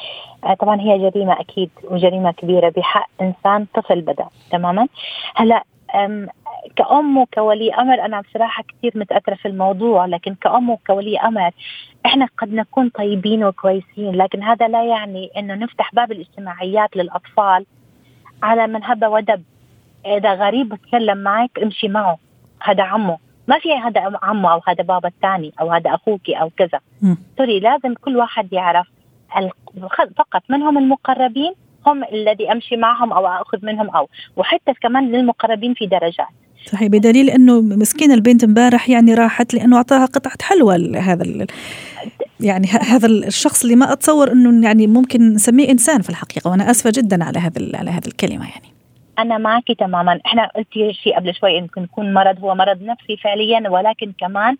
آه، 0.44 0.54
طبعا 0.54 0.80
هي 0.80 1.11
جريمة 1.11 1.40
أكيد 1.40 1.71
وجريمة 1.85 2.30
كبيرة 2.30 2.68
بحق 2.76 3.09
إنسان 3.21 3.66
طفل 3.75 4.00
بدأ. 4.00 4.26
تماما. 4.50 4.87
هلأ 5.37 5.64
كأم 6.76 7.18
وكولي 7.18 7.75
أمر 7.75 8.04
أنا 8.04 8.21
بصراحة 8.21 8.64
كثير 8.68 8.92
متأثرة 8.94 9.35
في 9.35 9.49
الموضوع 9.49 10.06
لكن 10.06 10.35
كأم 10.35 10.71
وكولي 10.71 11.18
أمر 11.18 11.50
إحنا 12.06 12.28
قد 12.38 12.52
نكون 12.52 12.88
طيبين 12.88 13.44
وكويسين 13.44 14.14
لكن 14.14 14.42
هذا 14.42 14.68
لا 14.68 14.85
يعني 14.85 15.30
إنه 15.37 15.54
نفتح 15.54 15.94
باب 15.94 16.12
الاجتماعيات 16.12 16.97
للأطفال 16.97 17.66
على 18.42 18.66
من 18.66 18.85
هب 18.85 19.04
ودب. 19.04 19.42
اذا 20.07 20.35
غريب 20.35 20.69
بتكلم 20.69 21.19
معك 21.19 21.51
امشي 21.63 21.89
معه. 21.89 22.19
هذا 22.63 22.83
عمه. 22.83 23.19
ما 23.49 23.59
في 23.59 23.73
هذا 23.73 24.19
عمه 24.23 24.53
أو 24.53 24.61
هذا 24.69 24.85
بابا 24.85 25.09
الثاني 25.09 25.53
أو 25.61 25.73
هذا 25.73 25.95
أخوك 25.95 26.31
أو 26.31 26.51
كذا. 26.57 26.81
سوري 27.39 27.61
لازم 27.61 27.95
كل 27.95 28.17
واحد 28.17 28.53
يعرف 28.53 28.87
فقط 30.17 30.43
من 30.49 30.63
هم 30.63 30.79
المقربين 30.79 31.53
هم 31.87 32.05
الذي 32.05 32.53
أمشي 32.53 32.77
معهم 32.77 33.13
أو 33.13 33.27
أخذ 33.27 33.59
منهم 33.63 33.91
أو. 33.91 34.09
وحتى 34.37 34.73
كمان 34.83 35.13
للمقربين 35.13 35.75
في 35.75 35.87
درجات. 35.87 36.27
صحيح 36.67 36.89
بدليل 36.89 37.31
إنه 37.31 37.61
مسكين 37.61 38.13
البنت 38.13 38.45
امبارح 38.45 38.89
يعني 38.89 39.15
راحت 39.15 39.55
لأنه 39.55 39.77
أعطاها 39.77 40.07
قطعة 40.07 40.39
حلوى 40.43 40.79
لهذا 40.79 41.47
يعني 42.41 42.67
هذا 42.67 43.07
الشخص 43.07 43.63
اللي 43.63 43.77
ما 43.77 43.93
أتصور 43.93 44.33
إنه 44.33 44.67
يعني 44.67 44.87
ممكن 44.87 45.35
نسميه 45.35 45.71
إنسان 45.71 46.03
في 46.03 46.11
الحقيقة 46.11 46.51
وأنا 46.51 46.71
آسفة 46.71 46.93
جدا 46.95 47.25
على 47.25 47.39
هذا 47.39 47.79
على 47.79 47.91
هذه 47.91 48.07
الكلمة 48.07 48.45
يعني. 48.45 48.75
أنا 49.18 49.38
معك 49.38 49.73
تماما. 49.78 50.21
إحنا 50.26 50.47
قلتي 50.47 50.92
شيء 50.92 51.16
قبل 51.16 51.35
شوي 51.35 51.52
يمكن 51.52 51.83
يكون 51.83 52.14
مرض 52.14 52.38
هو 52.40 52.54
مرض 52.54 52.83
نفسي 52.83 53.16
فعليا 53.16 53.71
ولكن 53.71 54.12
كمان 54.18 54.56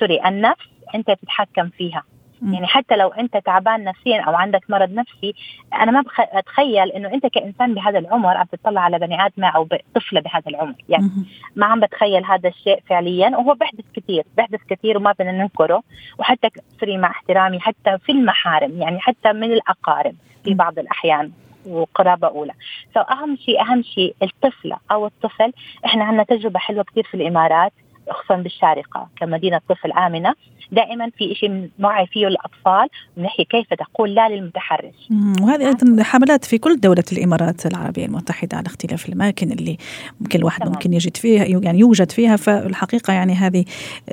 sorry 0.00 0.20
النفس 0.26 0.68
أنت 0.94 1.10
تتحكم 1.10 1.68
فيها. 1.68 2.02
يعني 2.42 2.66
حتى 2.66 2.96
لو 2.96 3.08
أنت 3.08 3.36
تعبان 3.36 3.84
نفسيا 3.84 4.20
أو 4.20 4.34
عندك 4.34 4.60
مرض 4.68 4.92
نفسي 4.92 5.34
أنا 5.74 5.92
ما 5.92 6.04
بتخيل 6.40 6.90
إنه 6.90 7.14
أنت 7.14 7.26
كإنسان 7.26 7.74
بهذا 7.74 7.98
العمر 7.98 8.36
عم 8.36 8.46
تطلع 8.52 8.80
على 8.80 8.98
بني 8.98 9.26
ادمه 9.26 9.48
أو 9.48 9.68
طفلة 9.94 10.20
بهذا 10.20 10.48
العمر. 10.48 10.74
يعني 10.88 11.10
ما 11.56 11.66
عم 11.66 11.80
بتخيل 11.80 12.24
هذا 12.24 12.48
الشيء 12.48 12.80
فعليا 12.86 13.36
وهو 13.36 13.54
بيحدث 13.54 13.84
كثير 13.94 14.24
بيحدث 14.36 14.60
كثير 14.68 14.96
وما 14.96 15.12
بدنا 15.12 15.32
ننكره. 15.32 15.82
وحتى 16.18 16.48
sorry 16.80 16.98
مع 16.98 17.10
احترامي 17.10 17.60
حتى 17.60 17.98
في 17.98 18.12
المحارم 18.12 18.82
يعني 18.82 19.00
حتى 19.00 19.32
من 19.32 19.52
الأقارب 19.52 20.14
في 20.44 20.54
بعض 20.54 20.78
الأحيان. 20.78 21.32
وقرابة 21.68 22.28
أولى. 22.28 22.52
فأهم 22.94 23.36
شيء 23.36 23.60
أهم 23.60 23.82
شيء 23.82 24.14
الطفلة 24.22 24.76
أو 24.92 25.06
الطفل. 25.06 25.52
إحنا 25.84 26.04
عندنا 26.04 26.22
تجربة 26.22 26.58
حلوة 26.58 26.84
كثير 26.84 27.04
في 27.04 27.14
الإمارات 27.14 27.72
خصوصا 28.10 28.36
بالشارقة 28.36 29.08
كمدينة 29.16 29.60
طفل 29.68 29.92
آمنة. 29.92 30.34
دائما 30.72 31.10
في 31.18 31.34
شيء 31.34 31.68
نوعي 31.78 32.06
فيه 32.06 32.26
الأطفال 32.26 32.88
من 33.16 33.22
ناحية 33.22 33.44
كيف 33.44 33.66
تقول 33.74 34.14
لا 34.14 34.28
للمتحرش. 34.28 35.08
وهذه 35.42 35.66
أيضا 35.66 36.02
حملات 36.02 36.44
في 36.44 36.58
كل 36.58 36.80
دولة 36.80 37.04
الإمارات 37.12 37.66
العربية 37.66 38.06
المتحدة 38.06 38.56
على 38.56 38.66
اختلاف 38.66 39.08
الاماكن 39.08 39.52
اللي 39.52 39.76
ممكن 40.20 40.38
الواحد 40.38 40.60
تمام. 40.60 40.72
ممكن 40.72 40.92
يجد 40.92 41.16
فيها 41.16 41.44
يعني 41.44 41.78
يوجد 41.78 42.10
فيها 42.10 42.36
فالحقيقة 42.36 43.12
يعني 43.12 43.32
هذه 43.32 43.64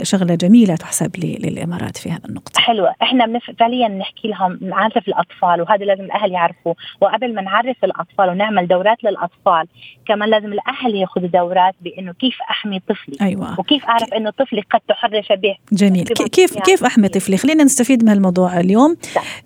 شغلة 0.04 0.36
جميلة 0.36 0.76
تحسب 0.76 1.12
للإمارات 1.18 1.98
في 1.98 2.12
هذا 2.12 2.26
النقطة. 2.26 2.62
حلوة. 2.62 2.96
إحنا 3.02 3.40
فعليا 3.60 3.88
نحكي 3.88 4.28
لهم 4.28 4.60
نعرف 4.62 5.08
الأطفال 5.08 5.62
وهذا 5.62 5.86
لازم 5.86 6.04
الأهل 6.04 6.32
يعرفوا 6.32 6.74
وقبل 7.02 7.36
ما 7.36 7.42
نعرف 7.42 7.84
الأطفال 7.84 8.30
ونعمل 8.30 8.68
دورات 8.68 9.04
للأطفال 9.04 9.68
كمان 10.06 10.30
لازم 10.30 10.54
الأهل 10.54 10.96
ياخذوا 10.96 11.28
دورات 11.28 11.76
بإنه 11.82 12.14
كيف 12.14 12.38
أحمي 12.50 12.80
طفلي. 12.80 13.18
أيوة. 13.22 13.60
وكيف 13.60 13.86
أعرف 13.86 14.14
إنه 14.14 14.30
طفلي 14.30 14.62
قد 14.62 14.80
تحرش 14.88 15.28
به. 15.32 15.56
جميل. 15.72 16.06
كيف 16.06 16.45
كيف 16.46 16.58
كيف 16.64 16.84
احمي 16.84 17.08
طفلي؟ 17.08 17.38
خلينا 17.38 17.64
نستفيد 17.64 18.04
من 18.04 18.10
الموضوع 18.10 18.60
اليوم. 18.60 18.96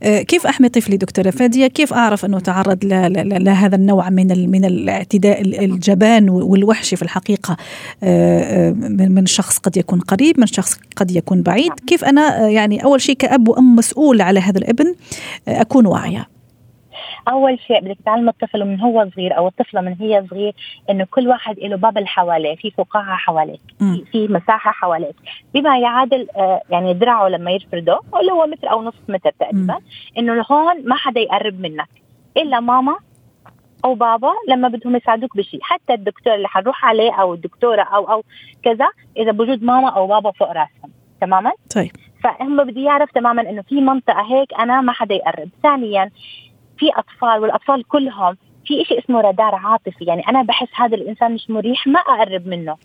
آه، 0.03 0.21
كيف 0.21 0.47
احمي 0.47 0.69
طفلي 0.69 0.97
دكتورة 0.97 1.29
فادية؟ 1.29 1.67
كيف 1.67 1.93
أعرف 1.93 2.25
أنه 2.25 2.39
تعرض 2.39 2.77
لهذا 2.85 3.75
النوع 3.75 4.09
من 4.09 4.49
من 4.49 4.65
الاعتداء 4.65 5.41
الجبان 5.41 6.29
والوحشي 6.29 6.95
في 6.95 7.01
الحقيقة؟ 7.01 7.57
آه، 8.03 8.69
آه، 8.69 8.71
من 8.89 9.25
شخص 9.25 9.57
قد 9.57 9.77
يكون 9.77 9.99
قريب 9.99 10.39
من 10.39 10.45
شخص 10.45 10.79
قد 10.95 11.11
يكون 11.11 11.41
بعيد. 11.41 11.67
نعم. 11.67 11.77
كيف 11.87 12.05
أنا 12.05 12.49
يعني 12.49 12.83
أول 12.83 13.01
شيء 13.01 13.15
كأب 13.15 13.47
وأم 13.47 13.75
مسؤول 13.75 14.21
على 14.21 14.39
هذا 14.39 14.57
الابن 14.57 14.95
أكون 15.47 15.85
واعية؟ 15.85 16.38
أول 17.29 17.59
شيء 17.59 17.81
بدك 17.81 17.97
تعلم 18.05 18.29
الطفل 18.29 18.65
من 18.65 18.79
هو 18.79 19.09
صغير 19.15 19.37
أو 19.37 19.47
الطفلة 19.47 19.81
من 19.81 19.95
هي 19.99 20.25
صغير 20.29 20.53
إنه 20.89 21.07
كل 21.11 21.27
واحد 21.27 21.59
له 21.59 21.75
بابل 21.77 22.07
حواليه 22.07 22.55
في 22.55 22.71
فقاعه 22.71 23.17
حواليك 23.17 23.61
في 24.11 24.27
مساحة 24.27 24.71
حواليك. 24.71 25.15
بما 25.53 25.79
يعادل 25.79 26.27
آه 26.35 26.61
يعني 26.69 26.93
دراعه 26.93 27.27
لما 27.27 27.51
يفرده 27.51 27.99
اللي 28.19 28.31
هو 28.31 28.47
متر 28.47 28.71
أو 28.71 28.83
نص 28.83 28.93
متر 29.09 29.31
تقريبا 29.39 29.79
إنه 30.17 30.45
هون 30.51 30.87
ما 30.87 30.95
حدا 30.95 31.19
يقرب 31.21 31.59
منك 31.59 31.89
إلا 32.37 32.59
ماما 32.59 32.95
أو 33.85 33.93
بابا 33.95 34.31
لما 34.49 34.67
بدهم 34.67 34.95
يساعدوك 34.95 35.37
بشيء. 35.37 35.59
حتى 35.63 35.93
الدكتور 35.93 36.35
اللي 36.35 36.47
حنروح 36.47 36.85
عليه 36.85 37.11
أو 37.21 37.33
الدكتورة 37.33 37.81
أو 37.81 38.11
أو 38.11 38.23
كذا 38.63 38.87
إذا 39.17 39.31
بوجود 39.31 39.63
ماما 39.63 39.89
أو 39.89 40.07
بابا 40.07 40.31
فوق 40.31 40.47
راسهم. 40.47 40.91
تماما؟ 41.21 41.51
طيب. 41.75 41.91
فهم 42.23 42.63
بدي 42.63 42.83
يعرف 42.83 43.11
تماما 43.11 43.49
إنه 43.49 43.61
في 43.61 43.81
منطقة 43.81 44.21
هيك 44.21 44.53
أنا 44.53 44.81
ما 44.81 44.91
حدا 44.91 45.15
يقرب. 45.15 45.49
ثانيا 45.63 46.09
في 46.79 46.89
أطفال 46.95 47.41
والأطفال 47.41 47.87
كلهم 47.87 48.37
في 48.65 48.83
شيء 48.83 48.99
اسمه 48.99 49.21
رادار 49.21 49.55
عاطفي. 49.55 50.05
يعني 50.05 50.27
أنا 50.29 50.41
بحس 50.41 50.67
هذا 50.75 50.95
الإنسان 50.95 51.33
مش 51.33 51.49
مريح 51.49 51.87
ما 51.87 51.99
أقرب 51.99 52.47
منه. 52.47 52.77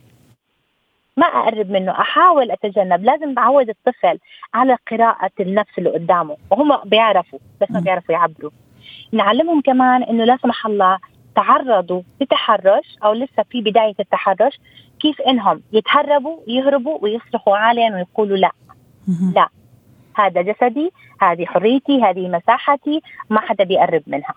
ما 1.17 1.27
أقرب 1.27 1.71
منه. 1.71 1.93
أحاول 1.93 2.51
أتجنب. 2.51 3.05
لازم 3.05 3.39
أعود 3.39 3.69
الطفل 3.69 4.19
على 4.55 4.77
قراءة 4.91 5.31
النفس 5.41 5.79
اللي 5.79 5.91
قدامه. 5.91 6.37
وهم 6.51 6.81
بيعرفوا 6.85 7.39
بس 7.61 7.71
ما 7.71 7.81
بيعرفوا 7.81 8.15
يعبروا. 8.15 8.51
نعلمهم 9.13 9.61
كمان 9.61 10.03
إنه 10.03 10.25
لا 10.25 10.37
سمح 10.43 10.67
الله 10.67 10.99
تعرضوا 11.37 12.03
لتحرش 12.21 12.97
أو 13.05 13.13
لسه 13.13 13.43
في 13.51 13.61
بداية 13.61 13.95
التحرش 14.01 14.61
كيف 15.01 15.21
إنهم 15.21 15.63
يتهربوا 15.73 16.39
يهربوا 16.47 16.99
ويصرخوا 17.03 17.57
عاليا 17.57 17.95
ويقولوا 17.95 18.37
لا. 18.37 18.51
لا. 19.35 19.49
هذا 20.17 20.43
جسدي 20.43 20.93
هذه 21.21 21.45
حريتي 21.45 22.03
هذه 22.03 22.29
مساحتي 22.29 23.03
ما 23.31 23.41
حدا 23.41 23.65
بيقرب 23.65 24.03
منها. 24.07 24.35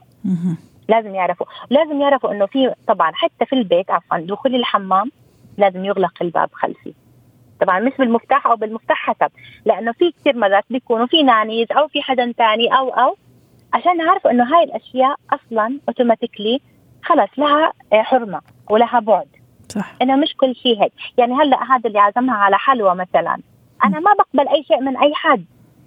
لازم 0.89 1.15
يعرفوا 1.15 1.45
لازم 1.69 2.01
يعرفوا 2.01 2.31
إنه 2.31 2.45
في 2.45 2.73
طبعا 2.87 3.11
حتى 3.13 3.45
في 3.45 3.53
البيت 3.53 3.91
عفوا 3.91 4.17
دخول 4.17 4.55
الحمام 4.55 5.11
لازم 5.57 5.85
يغلق 5.85 6.13
الباب 6.21 6.49
خلفي. 6.53 6.93
طبعا 7.61 7.79
مش 7.79 7.91
بالمفتاح 7.99 8.47
أو 8.47 8.55
بالمفتاح 8.55 8.97
حسب 8.97 9.31
لأنه 9.65 9.91
في 9.91 10.11
كثير 10.11 10.37
مرات 10.37 10.63
بيكونوا 10.69 11.05
في 11.05 11.23
نانيز 11.23 11.67
أو 11.71 11.87
في 11.87 12.01
حدا 12.01 12.31
ثاني 12.31 12.77
أو 12.77 12.89
أو. 12.89 13.17
عشان 13.73 13.97
نعرف 13.97 14.27
إنه 14.27 14.43
هاي 14.43 14.63
الأشياء 14.63 15.15
أصلا 15.33 15.79
اوتوماتيكلي 15.87 16.59
خلص 17.03 17.29
لها 17.37 17.73
حرمة 17.93 18.41
ولها 18.69 18.99
بعد. 18.99 19.27
صح. 19.69 19.95
إنه 20.01 20.15
مش 20.15 20.35
كل 20.37 20.55
شيء 20.55 20.83
هيك. 20.83 20.93
يعني 21.17 21.33
هلأ 21.33 21.63
هذا 21.63 21.87
اللي 21.87 21.99
عزمها 21.99 22.35
على 22.35 22.57
حلوى 22.57 22.95
مثلا. 22.95 23.37
أنا 23.85 23.99
ما 23.99 24.13
بقبل 24.13 24.47
أي 24.47 24.63
شيء 24.63 24.81
من 24.81 24.97
أي 24.97 25.13
حد. 25.15 25.45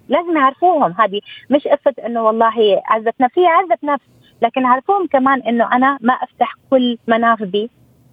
لازم 0.09 0.37
يعرفوهم 0.37 0.93
هذه 0.99 1.21
مش 1.49 1.67
قصة 1.67 1.93
إنه 2.05 2.21
والله 2.21 2.81
عزت 2.85 3.21
نفسي 3.21 3.47
عزت 3.47 3.83
نفس 3.83 4.05
لكن 4.41 4.65
عرفوهم 4.65 5.07
كمان 5.07 5.41
إنه 5.41 5.75
أنا 5.75 5.97
ما 6.01 6.13
أفتح 6.13 6.55
كل 6.69 6.97
منافذي 7.07 7.69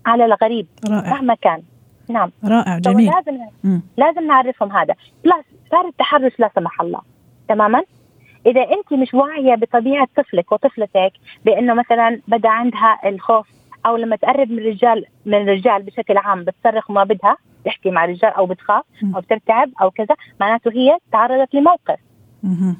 على 0.07 0.25
الغريب 0.25 0.67
رائع. 0.91 1.11
مهما 1.11 1.35
كان. 1.35 1.63
نعم. 2.09 2.31
رائع 2.45 2.79
جميل. 2.79 3.11
لازم 3.11 3.39
م. 3.65 3.81
لازم 3.97 4.27
نعرفهم 4.27 4.73
هذا. 4.73 4.95
بلس 5.25 5.45
صار 5.71 5.89
التحرش 5.89 6.33
لا 6.39 6.51
سمح 6.55 6.81
الله. 6.81 7.01
تماما؟ 7.49 7.83
إذا 8.47 8.61
أنت 8.61 8.93
مش 8.93 9.15
واعية 9.15 9.55
بطبيعة 9.55 10.09
طفلك 10.17 10.53
وطفلتك 10.53 11.13
بإنه 11.45 11.75
مثلا 11.75 12.21
بدأ 12.29 12.49
عندها 12.49 12.99
الخوف 13.07 13.47
أو 13.87 13.97
لما 13.97 14.17
تقرب 14.17 14.51
من 14.51 14.59
الرجال 14.59 15.05
من 15.27 15.35
الرجال 15.35 15.83
بشكل 15.83 16.17
عام 16.17 16.45
بتصرخ 16.45 16.91
ما 16.91 17.05
بدها 17.05 17.37
تحكي 17.65 17.91
مع 17.91 18.05
الرجال 18.05 18.31
أو 18.31 18.47
بتخاف 18.47 18.85
أو 19.15 19.21
بترتعب 19.21 19.71
أو 19.83 19.91
كذا 19.91 20.17
معناته 20.41 20.73
هي 20.73 20.99
تعرضت 21.13 21.55
لموقف. 21.55 21.99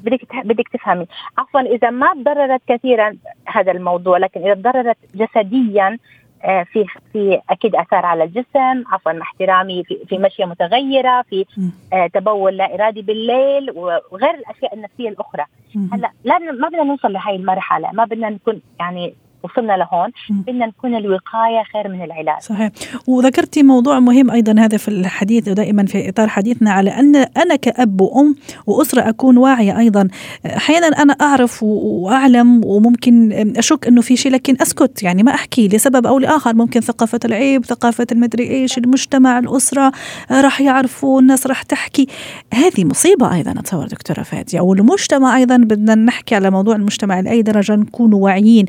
بدك 0.03 0.21
بدك 0.45 0.67
تفهمي. 0.67 1.07
عفوا 1.37 1.61
إذا 1.61 1.89
ما 1.89 2.13
تضررت 2.13 2.61
كثيرا 2.67 3.17
هذا 3.47 3.71
الموضوع 3.71 4.17
لكن 4.17 4.41
إذا 4.41 4.53
تضررت 4.53 4.97
جسديا 5.15 5.97
آه، 6.43 6.63
في 6.63 6.85
في 7.13 7.41
أكيد 7.49 7.75
آثار 7.75 8.05
على 8.05 8.23
الجسم 8.23 8.83
عفوا 8.91 9.11
مع 9.11 9.21
احترامي 9.21 9.83
في, 9.83 10.05
في 10.09 10.17
مشية 10.17 10.45
متغيرة 10.45 11.21
في 11.21 11.45
آه، 11.93 12.07
تبول 12.07 12.57
لا 12.57 12.75
إرادي 12.75 13.01
بالليل 13.01 13.71
وغير 14.11 14.33
الأشياء 14.35 14.73
النفسية 14.73 15.09
الأخرى. 15.09 15.45
هلأ 15.93 16.11
لا 16.23 16.39
ما 16.39 16.67
بدنا 16.67 16.83
نوصل 16.83 17.13
لهي 17.13 17.35
المرحلة 17.35 17.91
ما 17.93 18.05
بدنا 18.05 18.29
نكون 18.29 18.61
يعني 18.79 19.13
وصلنا 19.43 19.77
لهون 19.77 20.11
بدنا 20.29 20.65
نكون 20.65 20.95
الوقاية 20.95 21.63
خير 21.73 21.87
من 21.87 22.03
العلاج. 22.03 22.41
صحيح. 22.41 22.71
وذكرتي 23.07 23.63
موضوع 23.63 23.99
مهم 23.99 24.31
أيضا 24.31 24.61
هذا 24.61 24.77
في 24.77 24.87
الحديث 24.87 25.47
ودائما 25.47 25.85
في 25.85 26.09
إطار 26.09 26.27
حديثنا 26.27 26.71
على 26.71 26.89
أن 26.89 27.15
أنا 27.15 27.55
كأب 27.55 28.01
وأم 28.01 28.35
وأسرة 28.67 29.09
أكون 29.09 29.37
واعية 29.37 29.79
أيضا. 29.79 30.07
أحيانا 30.45 30.87
أنا 30.87 31.13
أعرف 31.13 31.63
وأعلم 31.63 32.65
وممكن 32.65 33.31
أشك 33.57 33.87
إنه 33.87 34.01
في 34.01 34.15
شيء 34.15 34.31
لكن 34.31 34.55
أسكت. 34.61 35.03
يعني 35.03 35.23
ما 35.23 35.33
أحكي 35.33 35.67
لسبب 35.67 36.07
أو 36.07 36.19
لآخر. 36.19 36.55
ممكن 36.55 36.81
ثقافة 36.81 37.19
العيب 37.25 37.65
ثقافة 37.65 38.07
المدري 38.11 38.49
إيش 38.49 38.77
المجتمع 38.77 39.39
الأسرة 39.39 39.91
راح 40.31 40.61
يعرفوا 40.61 41.21
الناس 41.21 41.47
راح 41.47 41.63
تحكي. 41.63 42.07
هذه 42.53 42.85
مصيبة 42.85 43.35
أيضا 43.35 43.51
أتصور 43.51 43.87
دكتورة 43.87 44.23
فادية. 44.23 44.59
والمجتمع 44.59 45.37
أيضا 45.37 45.57
بدنا 45.57 45.95
نحكي 45.95 46.35
على 46.35 46.49
موضوع 46.49 46.75
المجتمع 46.75 47.19
لأي 47.19 47.41
درجة 47.41 47.75
نكون 47.75 48.13
واعيين. 48.13 48.65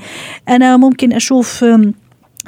أنا 0.62 0.76
ممكن 0.76 1.12
أشوف 1.12 1.64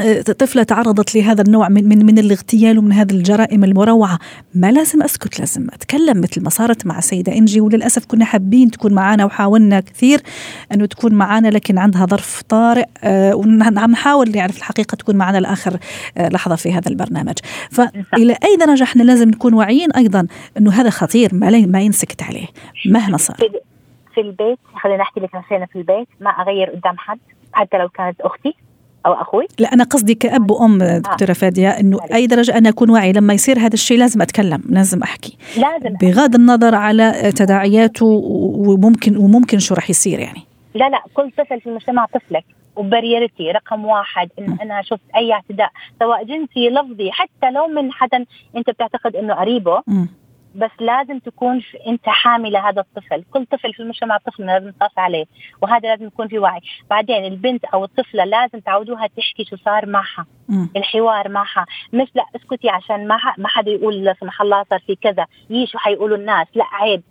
آه، 0.01 0.23
طفلة 0.23 0.63
تعرضت 0.63 1.15
لهذا 1.15 1.43
النوع 1.43 1.69
من 1.69 1.89
من 1.89 2.07
من 2.07 2.19
الاغتيال 2.19 2.79
ومن 2.79 2.93
هذه 2.93 3.13
الجرائم 3.13 3.65
المروعة. 3.65 4.19
ما 4.55 4.73
لازم 4.73 5.03
أسكت 5.03 5.41
لازم 5.41 5.67
أتكلم 5.73 6.21
مثل 6.21 6.43
ما 6.43 6.51
صارت 6.51 6.87
مع 6.87 6.99
السيدة 6.99 7.33
إنجي. 7.33 7.61
وللأسف 7.61 8.07
كنا 8.07 8.25
حابين 8.25 8.71
تكون 8.71 8.93
معنا 8.95 9.25
وحاولنا 9.25 9.81
كثير 9.81 10.21
أنه 10.73 10.87
تكون 10.87 11.15
معنا 11.15 11.49
لكن 11.49 11.79
عندها 11.79 12.07
ظرف 12.07 12.43
طارئ 12.49 12.85
آه 13.05 13.35
وعم 13.35 13.91
نحاول 13.91 14.37
يعني 14.37 14.53
في 14.53 14.59
الحقيقة 14.59 14.95
تكون 14.95 15.17
معنا 15.17 15.39
لآخر 15.39 15.79
آه 16.17 16.29
لحظة 16.29 16.57
في 16.57 16.73
هذا 16.73 16.89
البرنامج. 16.89 17.39
فإلى 17.71 18.33
أي 18.45 18.57
درجة 18.57 18.85
إحنا 18.85 19.03
لازم 19.03 19.29
نكون 19.29 19.55
واعيين 19.55 19.93
أيضا 19.93 20.27
أنه 20.59 20.73
هذا 20.73 20.91
خطير 20.91 21.35
ما, 21.35 21.67
ما 21.67 21.81
ينسكت 21.81 22.23
عليه 22.23 22.47
مهما 22.87 23.17
صار. 23.17 23.37
في 24.15 24.21
البيت 24.21 24.59
خلينا 24.83 24.99
نحكي 24.99 25.21
لك 25.21 25.35
نفسنا 25.35 25.67
في 25.67 25.77
البيت 25.79 26.09
ما 26.21 26.31
أغير 26.31 26.71
قدام 26.71 26.99
حد. 26.99 27.19
حتى 27.53 27.79
لو 27.79 27.89
كانت 27.89 28.21
أختي 28.21 28.55
أو 29.07 29.13
أخوي. 29.13 29.47
لا 29.59 29.73
أنا 29.73 29.85
قصدي 29.85 30.15
كأب 30.15 30.51
وأم 30.51 30.83
آه. 30.83 30.99
دكتورة 30.99 31.33
فادية 31.33 31.69
إنه 31.69 31.99
أي 32.15 32.27
درجة 32.27 32.59
أنا 32.59 32.69
أكون 32.69 32.91
واعي 32.91 33.13
لما 33.13 33.35
يصير 33.35 33.59
هذا 33.59 33.75
الشيء 33.75 33.99
لازم 33.99 34.23
أتكلم 34.23 34.63
لازم 34.69 35.03
أحكي. 35.03 35.37
لازم. 35.57 35.97
بغض 35.97 36.35
النظر 36.35 36.75
على 36.75 37.33
تداعياته 37.37 38.07
وممكن 38.07 39.17
وممكن 39.17 39.59
شو 39.59 39.75
راح 39.75 39.91
يصير 39.91 40.19
يعني. 40.19 40.41
لا 40.75 40.89
لا 40.89 41.03
كل 41.15 41.31
طفل 41.31 41.61
في 41.61 41.67
المجتمع 41.67 42.07
طفلك 42.07 42.45
وبريرتي 42.77 43.51
رقم 43.51 43.85
واحد 43.85 44.29
إن 44.39 44.57
أنا 44.63 44.83
شفت 44.83 45.01
أي 45.17 45.33
اعتداء 45.33 45.71
سواء 45.99 46.25
جنسي 46.25 46.69
لفظي 46.69 47.13
حتى 47.13 47.51
لو 47.51 47.67
من 47.67 47.93
حدا 47.93 48.25
أنت 48.57 48.71
بتعتقد 48.71 49.17
إنه 49.17 49.35
قريبه 49.35 49.83
بس 50.55 50.71
لازم 50.81 51.19
تكون 51.19 51.63
أنت 51.87 52.09
حاملة 52.09 52.69
هذا 52.69 52.81
الطفل. 52.81 53.25
كل 53.33 53.47
طفل 53.47 53.73
في 53.75 53.81
المجتمع 53.81 54.17
طفل 54.17 54.47
لازم 54.47 54.69
نخاف 54.69 54.99
عليه 54.99 55.25
وهذا 55.63 55.89
لازم 55.89 56.07
يكون 56.07 56.29
في 56.29 56.39
وعي. 56.39 56.61
بعدين 56.91 57.25
البنت 57.25 57.65
أو 57.65 57.85
الطفلة 57.85 58.25
لازم 58.25 58.61
تعودوها 58.61 59.07
تحكي 59.07 59.45
شو 59.45 59.57
صار 59.57 59.87
معها. 59.87 60.27
الحوار 60.77 61.29
معها. 61.29 61.67
مش 61.93 62.09
لا 62.15 62.25
اسكتي 62.37 62.69
عشان 62.69 63.09
ما 63.09 63.19
ما 63.39 63.49
حدا 63.49 63.71
يقول 63.71 64.05
لا 64.05 64.15
سمح 64.21 64.43
الله 64.43 64.65
صار 64.71 64.81
في 64.87 64.97
كذا. 64.97 65.27
يي 65.51 65.67
شو 65.67 65.79
حيقولوا 65.79 66.17
الناس؟ 66.17 66.47
لا 66.55 66.65
عيب. 66.73 67.03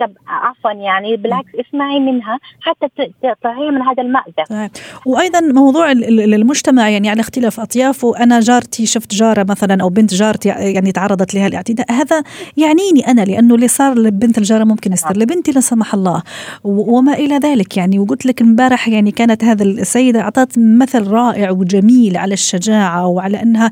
طب 0.00 0.12
عفوا 0.26 0.70
يعني 0.70 1.16
بالعكس 1.16 1.48
اسمعي 1.68 2.00
منها 2.00 2.38
حتى 2.60 2.88
تطلعيها 3.22 3.70
من 3.70 3.82
هذا 3.82 4.02
المأزق. 4.02 4.48
طيب. 4.48 4.70
وأيضا 5.06 5.40
موضوع 5.40 5.92
المجتمع 5.92 6.88
يعني 6.88 7.10
على 7.10 7.20
اختلاف 7.20 7.60
اطيافه 7.60 8.18
أنا 8.18 8.40
جارتي 8.40 8.86
شفت 8.86 9.14
جارة 9.14 9.46
مثلا 9.48 9.82
أو 9.82 9.88
بنت 9.88 10.14
جارتي 10.14 10.48
يعني 10.48 10.92
تعرضت 10.92 11.34
لها 11.34 11.46
الاعتداء 11.46 11.92
هذا 11.92 12.22
يعنيني 12.56 13.08
أنا 13.08 13.20
لأنه 13.20 13.54
اللي 13.54 13.68
صار 13.68 13.98
لبنت 13.98 14.38
الجارة 14.38 14.64
ممكن 14.64 14.92
يصير 14.92 15.16
لبنتي 15.16 15.52
لا 15.52 15.60
سمح 15.60 15.94
الله. 15.94 16.22
وما 16.64 17.12
إلى 17.12 17.36
ذلك 17.36 17.76
يعني. 17.76 17.98
وقلت 17.98 18.26
لك 18.26 18.42
امبارح 18.42 18.88
يعني 18.88 19.10
كانت 19.10 19.44
هذه 19.44 19.62
السيدة 19.62 20.20
أعطت 20.20 20.58
مثل 20.58 21.06
رائع 21.06 21.50
وجميل 21.50 22.16
على 22.16 22.34
الشجاعة 22.34 23.06
وعلى 23.06 23.42
أنها 23.42 23.70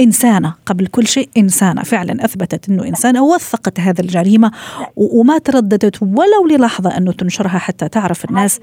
إنسانة 0.00 0.54
قبل 0.66 0.86
كل 0.86 1.06
شيء 1.06 1.28
إنسانة. 1.36 1.82
فعلا 1.82 2.24
أثبتت 2.24 2.68
أنه 2.68 2.84
إنسانة 2.84 3.22
ووثقت 3.22 3.80
هذه 3.80 4.00
الجريمة 4.00 4.52
وما 4.96 5.38
ترددت 5.38 6.02
ولو 6.02 6.46
للحظة 6.50 6.96
أنه 6.96 7.12
تنشرها 7.12 7.58
حتى 7.58 7.88
تعرف 7.88 8.24
الناس 8.24 8.60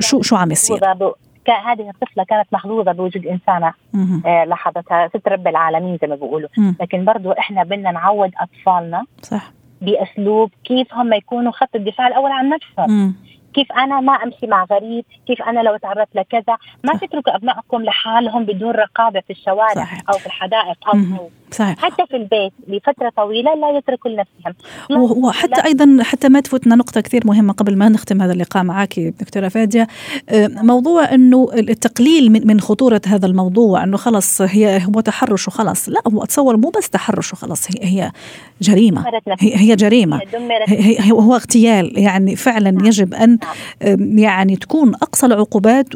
شو, 0.00 0.22
شو 0.22 0.36
عم 0.36 0.50
يصير. 0.50 0.80
هذه 1.46 1.90
الطفلة 1.90 2.24
كانت 2.28 2.46
محظوظة 2.52 2.92
بوجود 2.92 3.26
إنسانة 3.26 3.72
آه 4.26 4.44
لاحظتها 4.44 5.08
ست 5.08 5.28
رب 5.28 5.48
العالمين 5.48 5.98
زي 6.02 6.08
ما 6.08 6.14
بيقولوا. 6.14 6.48
لكن 6.80 7.04
برضو 7.04 7.32
إحنا 7.32 7.64
بدنا 7.64 7.90
نعود 7.90 8.30
أطفالنا 8.40 9.04
صح. 9.22 9.52
بأسلوب 9.80 10.50
كيف 10.64 10.94
هم 10.94 11.12
يكونوا 11.12 11.52
خط 11.52 11.68
الدفاع 11.74 12.06
الأول 12.06 12.30
عن 12.30 12.48
نفسهم. 12.48 13.14
كيف 13.54 13.72
أنا 13.72 14.00
ما 14.00 14.12
أمشي 14.12 14.46
مع 14.46 14.66
غريب؟ 14.70 15.04
كيف 15.26 15.42
أنا 15.42 15.60
لو 15.60 15.76
تعرضت 15.76 16.08
لكذا؟ 16.14 16.56
ما 16.84 16.92
تتركوا 16.94 17.36
أبنائكم 17.36 17.82
لحالهم 17.82 18.44
بدون 18.44 18.70
رقابة 18.70 19.20
في 19.20 19.30
الشوارع 19.30 19.74
صحيح. 19.74 20.02
أو 20.08 20.18
في 20.18 20.26
الحدائق 20.26 20.88
أو 20.88 21.28
صحيح. 21.50 21.78
حتى 21.78 22.06
في 22.06 22.16
البيت 22.16 22.52
لفترة 22.68 23.12
طويلة 23.16 23.54
لا 23.54 23.78
يتركوا 23.78 24.10
لنفسهم. 24.10 24.54
وحتى 25.24 25.60
لا. 25.60 25.64
أيضا 25.64 25.98
حتى 26.02 26.28
ما 26.28 26.40
تفوتنا 26.40 26.74
نقطة 26.74 27.00
كثير 27.00 27.26
مهمة 27.26 27.52
قبل 27.52 27.78
ما 27.78 27.88
نختم 27.88 28.22
هذا 28.22 28.32
اللقاء 28.32 28.62
معك 28.62 29.00
دكتورة 29.00 29.48
فادية. 29.48 29.86
آه، 30.28 30.48
موضوع 30.48 31.14
إنه 31.14 31.48
التقليل 31.54 32.32
من 32.32 32.46
من 32.46 32.60
خطورة 32.60 33.00
هذا 33.06 33.26
الموضوع 33.26 33.84
إنه 33.84 33.96
خلص 33.96 34.42
هي 34.42 34.80
هو 34.84 35.00
تحرش 35.00 35.48
وخلص. 35.48 35.88
لا 35.88 36.00
هو 36.06 36.22
أتصور 36.22 36.56
مو 36.56 36.70
بس 36.70 36.90
تحرش 36.90 37.32
وخلص 37.32 37.68
هي 37.70 37.84
هي 37.84 38.12
جريمة. 38.62 39.04
هي, 39.40 39.56
هي 39.56 39.76
جريمة. 39.76 40.20
هي, 40.68 41.00
هي 41.00 41.12
هو 41.12 41.34
اغتيال. 41.34 41.98
يعني 41.98 42.36
فعلا 42.36 42.70
نعم. 42.70 42.84
يجب 42.84 43.14
أن. 43.14 43.38
يعني 44.16 44.56
تكون 44.56 44.94
أقصى 44.94 45.26
العقوبات 45.26 45.86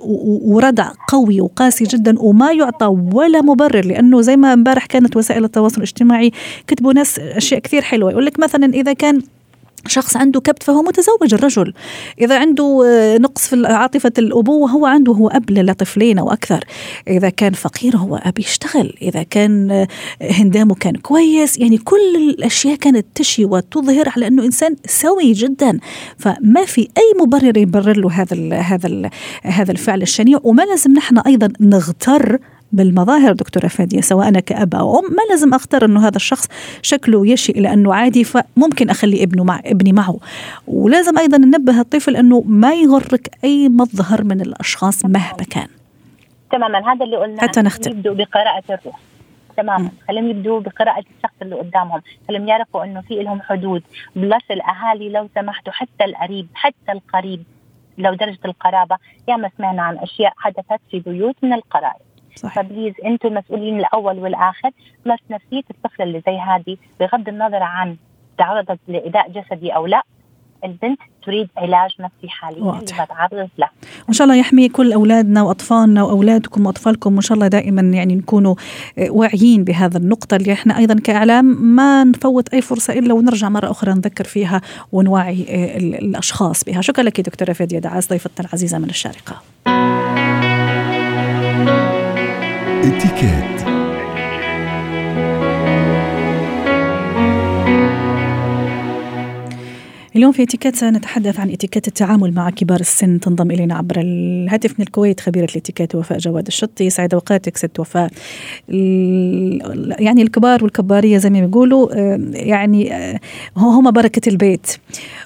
وردع 0.45 0.91
قوي 1.09 1.41
وقاسي 1.41 1.85
جدا 1.85 2.15
وما 2.21 2.53
يعطى 2.53 2.87
ولا 3.13 3.43
مبرر 3.43 3.85
لأنه 3.85 4.21
زي 4.21 4.37
ما 4.37 4.53
امبارح 4.53 4.87
كانت 4.87 5.17
وسائل 5.17 5.45
التواصل 5.45 5.77
الاجتماعي 5.77 6.33
كتبوا 6.67 6.93
ناس 6.93 7.19
أشياء 7.19 7.61
كثير 7.61 7.83
حلوة. 7.83 8.11
يقول 8.11 8.27
لك 8.27 8.39
مثلا 8.39 8.67
إذا 8.75 8.93
كان 8.93 9.23
شخص 9.87 10.17
عنده 10.17 10.41
كبت 10.41 10.63
فهو 10.63 10.83
متزوج 10.83 11.35
الرجل. 11.35 11.73
إذا 12.21 12.39
عنده 12.39 12.85
آه، 12.87 13.19
نقص 13.19 13.49
في 13.49 13.67
عاطفة 13.67 14.13
الأبوة 14.19 14.71
هو 14.71 14.87
عنده 14.87 15.13
هو 15.13 15.29
أب 15.29 15.51
لطفلين 15.51 16.19
أو 16.19 16.33
أكثر. 16.33 16.65
إذا 17.09 17.29
كان 17.29 17.53
فقير 17.53 17.97
هو 17.97 18.17
أب 18.17 18.39
يشتغل. 18.39 18.95
إذا 19.03 19.23
كان 19.23 19.71
آه، 19.71 19.89
هندامه 20.23 20.75
كان 20.75 20.95
كويس. 20.95 21.59
يعني 21.59 21.79
كل 21.79 22.17
الأشياء 22.17 22.77
كانت 22.77 23.07
تشي 23.15 23.45
وتظهر 23.45 24.09
على 24.17 24.27
أنه 24.27 24.45
إنسان 24.45 24.77
سوي 24.87 25.33
جدا. 25.33 25.79
فما 26.19 26.65
في 26.67 26.81
أي 26.81 27.13
مبرر 27.21 27.57
يبرر 27.57 27.97
له 27.97 28.11
هذا 28.11 28.35
ال 28.35 28.55
هذا 28.55 28.87
ال 28.87 29.11
هذا 29.43 29.73
الفعل 29.73 30.03
الشنيع. 30.03 30.39
وما 30.43 30.63
لازم 30.63 30.93
نحن 30.93 31.19
أيضا 31.19 31.49
نغتر 31.61 32.39
بالمظاهر 32.73 33.33
دكتورة 33.33 33.67
فادية 33.67 34.01
سواء 34.01 34.29
أنا 34.29 34.41
كأب 34.41 34.75
أو 34.75 34.99
أم 34.99 35.05
ما 35.05 35.23
لازم 35.31 35.55
أختار 35.55 35.85
أنه 35.85 36.07
هذا 36.07 36.17
الشخص 36.17 36.49
شكله 36.83 37.27
يشي 37.27 37.53
إلى 37.53 37.73
أنه 37.73 37.95
عادي 37.95 38.25
فممكن 38.25 38.91
أخلي 38.91 39.23
ابنه 39.23 39.45
مع 39.45 39.61
ابني 39.65 39.93
معه. 39.93 40.19
ولازم 40.67 41.19
أيضا 41.19 41.39
ننبه 41.39 41.81
الطفل 41.81 42.17
أنه 42.17 42.43
ما 42.47 42.75
يغرك 42.75 43.31
أي 43.45 43.69
مظهر 43.69 44.25
من 44.25 44.41
الأشخاص 44.41 45.05
مهما 45.05 45.45
كان. 45.51 45.69
تماما 46.51 46.93
هذا 46.93 47.05
اللي 47.05 47.17
قلنا 47.17 47.43
حتى 47.43 47.61
نختم. 47.61 47.91
يبدوا 47.91 48.15
بقراءة 48.15 48.63
الروح. 48.71 48.99
تماما 49.57 49.91
خليهم 50.09 50.31
يبدوا 50.31 50.61
بقراءة 50.61 51.05
الشخص 51.17 51.35
اللي 51.43 51.57
قدامهم. 51.57 52.03
خليهم 52.29 52.49
يعرفوا 52.49 52.85
إنه 52.85 53.01
في 53.01 53.15
لهم 53.23 53.43
حدود. 53.43 53.83
بلس 54.17 54.51
الأهالي 54.51 55.09
لو 55.09 55.29
سمحتوا 55.35 55.73
حتى 55.73 56.05
القريب 56.05 56.47
حتى 56.55 56.93
القريب 56.93 57.43
لو 57.99 58.15
درجة 58.15 58.39
القرابة 58.45 58.97
ياما 59.29 59.51
سمعنا 59.59 59.83
عن 59.83 59.99
أشياء 59.99 60.33
حدثت 60.37 60.81
في 60.91 61.01
بيوت 61.01 61.37
من 61.43 61.53
القرائب. 61.53 62.09
صحيح. 62.39 62.63
فبليز 62.63 62.95
أنتم 63.05 63.29
المسؤولين 63.29 63.79
الأول 63.81 64.19
والآخر 64.19 64.71
بس 65.07 65.19
نفسية 65.31 65.63
الطفلة 65.71 66.07
اللي 66.07 66.23
زي 66.27 66.39
هذه 66.39 66.77
بغض 67.01 67.29
النظر 67.29 67.63
عن 67.63 67.97
تعرضت 68.39 68.79
لايذاء 68.89 69.31
جسدي 69.31 69.71
أو 69.71 69.87
لا 69.87 70.03
البنت 70.65 70.99
تريد 71.27 71.49
علاج 71.57 71.91
نفسي 72.01 72.29
حاليا 72.29 72.65
واضح. 72.65 73.05
تعرضت 73.05 73.51
له 73.59 73.69
وإن 74.05 74.13
شاء 74.15 74.25
الله 74.25 74.37
يحمي 74.37 74.69
كل 74.69 74.93
أولادنا 74.93 75.43
وأطفالنا 75.43 76.03
وأولادكم 76.03 76.67
وأطفالكم 76.67 77.13
وإن 77.13 77.21
شاء 77.21 77.35
الله 77.35 77.49
دائما 77.49 77.83
يعني 77.83 78.15
نكونوا 78.15 78.55
واعيين 79.09 79.65
بهذا 79.65 79.99
النقطة 79.99 80.37
اللي 80.37 80.53
إحنا 80.53 80.79
أيضا 80.79 80.95
كإعلام 81.05 81.45
ما 81.63 82.05
نفوت 82.05 82.55
أي 82.55 82.61
فرصة 82.63 82.93
إلا 82.93 83.15
ونرجع 83.15 83.49
مرة 83.49 83.71
أخرى 83.71 83.93
نذكر 83.93 84.25
فيها 84.25 84.61
ونوعي 84.93 85.47
الأشخاص 85.99 86.65
بها 86.65 86.81
شكرا 86.81 87.05
لك 87.05 87.21
دكتورة 87.21 87.53
فادية 87.53 87.79
دعاس 87.79 88.09
ضيفتنا 88.11 88.47
العزيزة 88.47 88.79
من 88.79 88.89
الشارقة 88.89 89.43
اتكات 92.89 93.68
اليوم 100.19 100.33
في 100.33 100.43
اتيكيت 100.43 100.77
سنتحدث 100.77 101.41
عن 101.41 101.51
اتيكيت 101.51 101.89
التعامل 101.89 102.35
مع 102.35 102.51
كبار 102.51 102.81
السن. 102.81 103.21
تنضم 103.21 103.51
إلينا 103.51 103.75
عبر 103.75 103.95
الهاتف 103.99 104.75
من 104.79 104.87
الكويت 104.87 105.21
خبيرة 105.21 105.45
الاتيكيت 105.45 105.95
وفاء 105.95 106.19
جواد 106.19 106.47
الشطي. 106.47 106.91
سعيد 106.91 107.15
اوقاتك 107.15 107.57
ست 107.57 107.81
وفاء. 107.81 108.11
يعني 109.99 110.23
الكبار 110.23 110.65
والكبارية 110.65 111.19
زي 111.19 111.31
ما 111.31 111.41
بيقولوا 111.41 111.95
يعني 112.33 112.95
آه، 112.95 113.21
هم 113.57 113.91
بركة 113.91 114.29
البيت 114.29 114.77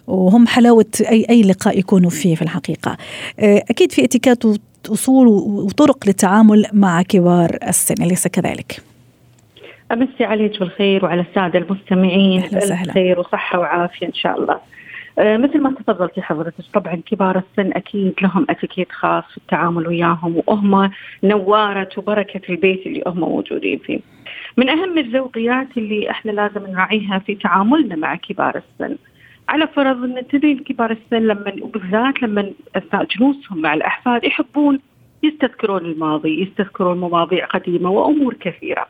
وهم 0.06 0.46
حلاوة 0.46 0.86
أي 1.00 1.26
أي 1.30 1.42
لقاء 1.42 1.78
يكونوا 1.78 2.10
فيه 2.10 2.34
في 2.34 2.42
الحقيقة. 2.42 2.96
آه، 3.40 3.64
أكيد 3.70 3.92
في 3.92 4.04
اتيكيت 4.04 4.44
اصول 4.90 5.26
وطرق 5.26 6.06
للتعامل 6.06 6.66
مع 6.72 7.02
كبار 7.02 7.58
السن. 7.68 8.02
أليس 8.02 8.28
كذلك؟ 8.28 8.82
أمسي 9.92 10.24
عليك 10.24 10.60
بالخير 10.60 11.04
وعلى 11.04 11.20
السادة 11.20 11.58
المستمعين. 11.58 12.42
خير 12.92 13.20
وصحة 13.20 13.58
وعافية 13.58 14.06
إن 14.06 14.14
شاء 14.14 14.40
الله. 14.40 14.72
أه 15.18 15.36
مثل 15.36 15.60
ما 15.60 15.70
تفضلتي 15.70 16.22
حضرتك 16.22 16.64
طبعا 16.74 16.94
كبار 17.06 17.38
السن 17.38 17.72
أكيد 17.72 18.14
لهم 18.22 18.46
اتيكيت 18.50 18.92
خاص 18.92 19.24
في 19.30 19.36
التعامل 19.36 19.86
وياهم 19.88 20.42
وهم 20.46 20.90
نوارة 21.24 21.88
وبركة 21.96 22.40
البيت 22.52 22.86
اللي 22.86 23.02
هم 23.06 23.20
موجودين 23.20 23.78
فيه. 23.78 24.00
من 24.56 24.68
أهم 24.68 24.98
الذوقيات 24.98 25.68
اللي 25.76 26.10
إحنا 26.10 26.30
لازم 26.30 26.66
نراعيها 26.66 27.18
في 27.18 27.34
تعاملنا 27.34 27.96
مع 27.96 28.16
كبار 28.16 28.56
السن. 28.56 28.96
على 29.48 29.66
فرض 29.66 30.04
أن 30.04 30.26
تدرين 30.28 30.58
كبار 30.58 30.90
السن 30.90 31.26
لما 31.26 31.52
وبالذات 31.62 32.22
لما 32.22 32.50
أثناء 32.76 33.04
جلوسهم 33.04 33.60
مع 33.62 33.74
الأحفاد 33.74 34.24
يحبون 34.24 34.78
يستذكرون 35.22 35.84
الماضي، 35.84 36.42
يستذكرون 36.42 37.00
مواضيع 37.00 37.46
قديمة 37.46 37.90
وأمور 37.90 38.34
كثيرة. 38.34 38.86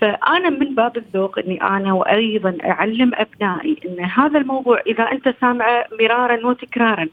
فأنا 0.00 0.50
من 0.50 0.74
باب 0.74 0.96
الذوق 0.96 1.38
إني 1.38 1.62
أنا 1.62 1.92
وأيضا 1.92 2.58
أعلم 2.64 3.10
أبنائي 3.14 3.76
إن 3.84 4.04
هذا 4.04 4.38
الموضوع 4.38 4.80
إذا 4.86 5.02
أنت 5.12 5.34
سامعه 5.40 5.84
مرارا 6.00 6.46
وتكرارا 6.46 7.08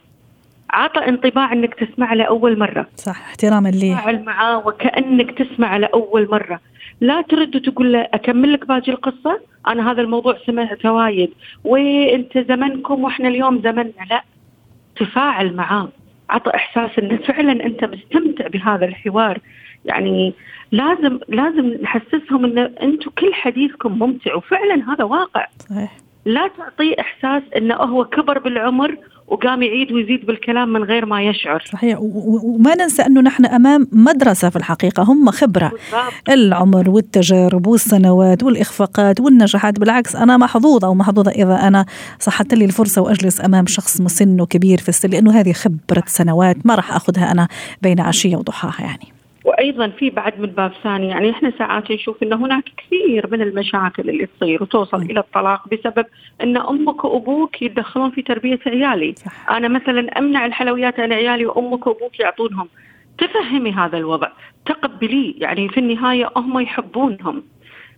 عطى 0.70 1.00
انطباع 1.10 1.54
إنك 1.54 1.74
تسمع 1.74 2.14
له 2.14 2.24
اول 2.24 2.60
مرة. 2.60 2.88
صح 2.96 3.22
احتراما 3.22 3.70
لي 3.70 3.96
تفاعل 3.96 4.24
معاه 4.24 4.68
وكأنك 4.68 5.32
تسمع 5.32 5.78
له 5.78 5.90
اول 5.94 6.28
مرة. 6.32 6.60
لا 7.02 7.22
ترد 7.22 7.56
وتقول 7.56 7.94
له 7.94 8.08
أكمل 8.14 8.54
لك 8.54 8.68
باقي 8.68 8.92
القصة؟ 8.92 9.40
أنا 9.68 9.92
هذا 9.92 10.02
الموضوع 10.02 10.38
سمعته 10.46 10.92
وايد. 10.92 11.34
وانت 11.64 12.38
زمنكم 12.38 13.04
وإحنا 13.04 13.28
اليوم 13.28 13.62
زمننا؟ 13.62 14.06
لا. 14.10 14.24
تفاعل 14.96 15.56
معاه. 15.56 15.90
عطى 16.30 16.52
إحساس 16.56 17.00
إنه 17.00 17.18
فعلا 17.18 17.66
أنت 17.66 17.84
مستمتع 17.84 18.48
بهذا 18.48 18.86
الحوار. 18.86 19.40
يعني 19.86 20.34
لازم 20.72 21.20
لازم 21.30 21.66
نحسسهم 21.82 22.46
ان 22.46 22.58
أنتم 22.58 23.12
كل 23.18 23.34
حديثكم 23.34 24.00
ممتع 24.00 24.36
وفعلا 24.36 24.94
هذا 24.94 25.04
واقع. 25.04 25.48
صحيح. 25.70 25.98
لا 26.26 26.50
تعطيه 26.58 26.96
إحساس 27.00 27.44
إنه 27.58 27.76
هو 27.76 28.06
كبر 28.06 28.40
بالعمر 28.40 28.98
وقام 29.28 29.64
يعيد 29.64 29.92
ويزيد 29.92 30.26
بالكلام 30.26 30.74
من 30.74 30.84
غير 30.84 31.06
ما 31.06 31.24
يشعر. 31.24 31.64
صحيح. 31.72 31.98
وما 32.02 32.76
ننسى 32.76 33.02
أنه 33.02 33.22
نحن 33.22 33.46
أمام 33.46 33.88
مدرسة 33.92 34.50
في 34.50 34.56
الحقيقة 34.56 35.04
هم 35.04 35.32
خبرة. 35.32 35.70
بالضبط. 35.70 36.30
العمر 36.30 36.90
والتجارب 36.90 37.68
والسنوات 37.68 38.44
والإخفاقات 38.44 39.20
والنجاحات 39.20 39.80
بالعكس 39.80 40.16
أنا 40.16 40.38
محظوظة 40.38 40.90
ومحظوظه 40.90 41.32
إذا 41.32 41.68
أنا 41.68 41.86
صحت 42.20 42.54
لي 42.54 42.66
الفرصة 42.66 43.02
وأجلس 43.02 43.46
أمام 43.46 43.66
شخص 43.68 44.02
مسن 44.02 44.42
وكبير 44.42 44.78
في 44.78 44.90
السن 44.90 45.10
لأنه 45.10 45.40
هذه 45.40 45.54
خبرة 45.54 46.04
سنوات 46.06 46.58
ما 46.66 46.76
راح 46.76 46.96
أخذها 46.96 47.32
أنا 47.32 47.48
بين 47.82 48.00
عشية 48.00 48.36
وضحاها 48.36 48.86
يعني. 48.86 49.21
وأيضا 49.46 49.88
في 49.88 50.10
بعد 50.10 50.40
من 50.40 50.48
باب 50.48 50.72
ثاني 50.84 51.08
يعني 51.08 51.32
إحنا 51.32 51.52
ساعات 51.58 51.92
نشوف 51.92 52.24
إن 52.24 52.34
هناك 52.34 52.64
كثير 52.78 53.28
من 53.32 53.42
المشاكل 53.42 54.10
اللي 54.10 54.26
تصير 54.26 54.64
وتوصل 54.64 55.02
إلى 55.02 55.20
الطلاق 55.20 55.68
بسبب 55.68 56.06
إن 56.44 56.58
أمك 56.58 57.06
وأبوك 57.06 57.62
يتدخلون 57.62 58.12
في 58.12 58.22
تربية 58.22 58.60
عيالي. 58.66 59.16
صح. 59.16 59.50
أنا 59.50 59.68
مثلا 59.68 60.18
أمنع 60.18 60.46
الحلويات 60.46 61.00
عن 61.00 61.14
عيالي 61.14 61.46
وأمك 61.46 61.88
وأبوك 61.88 62.20
يعطونهم. 62.20 62.68
تفهمي 63.18 63.72
هذا 63.72 63.98
الوضع. 63.98 64.28
تقبليه 64.66 65.34
يعني 65.38 65.70
في 65.70 65.80
النهاية 65.80 66.30
هم 66.36 66.60
يحبونهم. 66.60 67.44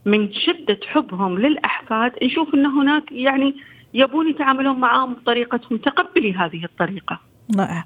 من 0.06 0.34
شدة 0.34 0.80
حبهم 0.88 1.40
للأحفاد 1.40 2.12
نشوف 2.24 2.54
إن 2.54 2.66
هناك 2.66 3.12
يعني 3.12 3.56
يبون 3.94 4.30
يتعاملون 4.30 4.80
معاهم 4.80 5.14
بطريقتهم. 5.14 5.78
تقبلي 5.78 6.34
هذه 6.34 6.64
الطريقة. 6.66 7.33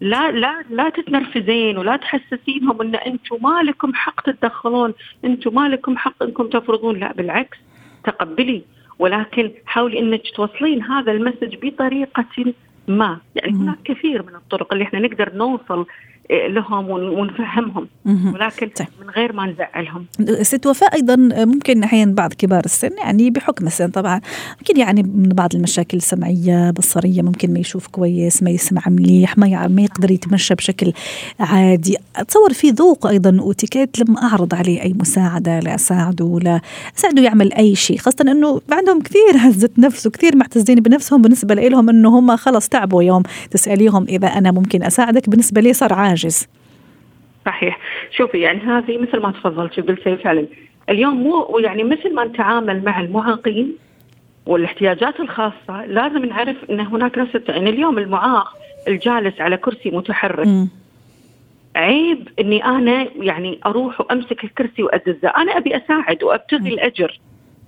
لا 0.02 0.32
لا 0.32 0.64
لا 0.70 0.90
تتنرفزين 0.90 1.78
ولا 1.78 1.96
تحسسينهم 1.96 2.82
إن 2.82 2.96
أنتم 2.96 3.38
ما 3.42 3.62
لكم 3.64 3.94
حق 3.94 4.22
تتدخلون، 4.22 4.94
أنتم 5.26 5.56
ما 5.56 5.70
لكم 5.70 5.98
حق 5.98 6.24
إنكم 6.24 6.48
تفرضون، 6.48 7.00
لا 7.00 7.14
بالعكس 7.14 7.58
تقبلي. 8.04 8.62
ولكن 9.00 9.52
حاولي 9.66 10.00
إنك 10.00 10.22
توصلين 10.36 10.84
هذا 10.84 11.12
المسج 11.12 11.56
بطريقة 11.62 12.54
ما، 12.88 13.20
يعني 13.36 13.52
هناك 13.52 13.78
كثير 13.84 14.24
من 14.24 14.36
الطرق 14.36 14.74
اللي 14.74 14.84
إحنا 14.84 15.00
نقدر 15.00 15.34
نوصل 15.36 15.86
لهم 16.30 16.90
ونفهمهم. 16.90 17.88
ولكن 18.06 18.68
طيب. 18.68 18.88
من 19.02 19.10
غير 19.10 19.34
ما 19.34 19.46
نزعلهم. 19.46 20.06
ست 20.42 20.68
وفاء 20.68 20.96
أيضا 20.96 21.16
ممكن 21.46 21.84
أحيانا 21.84 22.14
بعض 22.14 22.34
كبار 22.34 22.66
السن 22.66 22.98
يعني 22.98 23.30
بحكم 23.30 23.68
السن 23.68 23.88
طبعا 23.88 24.22
ممكن 24.58 24.78
يعني 24.78 25.04
من 25.04 25.30
بعض 25.30 25.56
المشاكل 25.56 25.98
السمعية 25.98 26.72
بصريه 26.72 27.22
ممكن 27.22 27.54
ما 27.54 27.60
يشوف 27.60 27.88
كويس 27.88 28.44
ما 28.44 28.50
يسمع 28.50 28.82
مليح 28.88 29.38
ما 29.38 29.68
ما 29.68 29.82
يقدر 29.82 30.12
يتمشى 30.12 30.56
بشكل 30.56 30.94
عادي. 31.40 31.98
أتصور 32.16 32.54
في 32.54 32.70
ذوق 32.70 33.08
أيضا 33.08 33.38
واتيكيت 33.42 34.00
لما 34.00 34.24
أعرض 34.24 34.56
عليه 34.56 34.82
أي 34.82 34.94
مساعدة 34.94 35.60
لاساعده 35.60 36.40
لا 36.42 36.62
أساعده 36.98 37.22
يعمل 37.22 37.54
أي 37.54 37.76
شيء 37.76 37.98
خاصة 37.98 38.18
إنه 38.22 38.62
عندهم 38.72 39.02
كثير 39.02 39.38
هزه 39.48 39.70
نفس 39.78 40.08
وكثير 40.08 40.36
معتزين 40.36 40.80
بنفسهم 40.80 41.22
بالنسبة 41.22 41.56
لهم 41.56 41.90
إنه 41.90 42.20
هم 42.20 42.36
خلص 42.36 42.68
تعبوا 42.70 43.04
يوم 43.04 43.24
تسأليهم 43.52 44.06
إذا 44.10 44.28
أنا 44.28 44.52
ممكن 44.52 44.84
أساعدك 44.84 45.30
بالنسبة 45.30 45.62
لي 45.62 45.74
صار 45.74 45.94
عادي. 45.94 46.17
حاجز 46.18 46.48
صحيح. 47.46 47.80
شوفي 48.12 48.40
يعني 48.40 48.60
هذه 48.60 48.98
مثل 48.98 49.20
ما 49.20 49.32
تفضلتي 49.32 49.82
وقلتي 49.82 50.18
فعلا 50.18 50.48
اليوم 50.90 51.24
مو 51.24 51.60
يعني 51.60 51.84
مثل 51.84 52.14
ما 52.14 52.26
نتعامل 52.26 52.84
مع 52.84 53.02
المعاقين 53.02 53.76
والاحتياجات 54.46 55.20
الخاصة 55.20 55.86
لازم 55.86 56.26
نعرف 56.26 56.56
أن 56.70 56.80
هناك 56.80 57.18
ناس 57.18 57.28
يعني 57.50 57.70
اليوم 57.70 57.98
المعاق 57.98 58.58
الجالس 58.88 59.42
على 59.42 59.58
كرسي 59.58 59.92
متحرك. 59.92 60.48
م. 60.48 60.68
عيب 61.76 62.30
إني 62.40 62.66
أنا 62.66 63.08
يعني 63.16 63.60
أروح 63.66 64.02
وأمسك 64.02 64.44
الكرسي 64.44 64.84
وأدزه، 64.84 65.28
أنا 65.38 65.58
أبي 65.58 65.78
أساعد 65.78 66.24
وأبتغي 66.24 66.70
الأجر. 66.70 67.20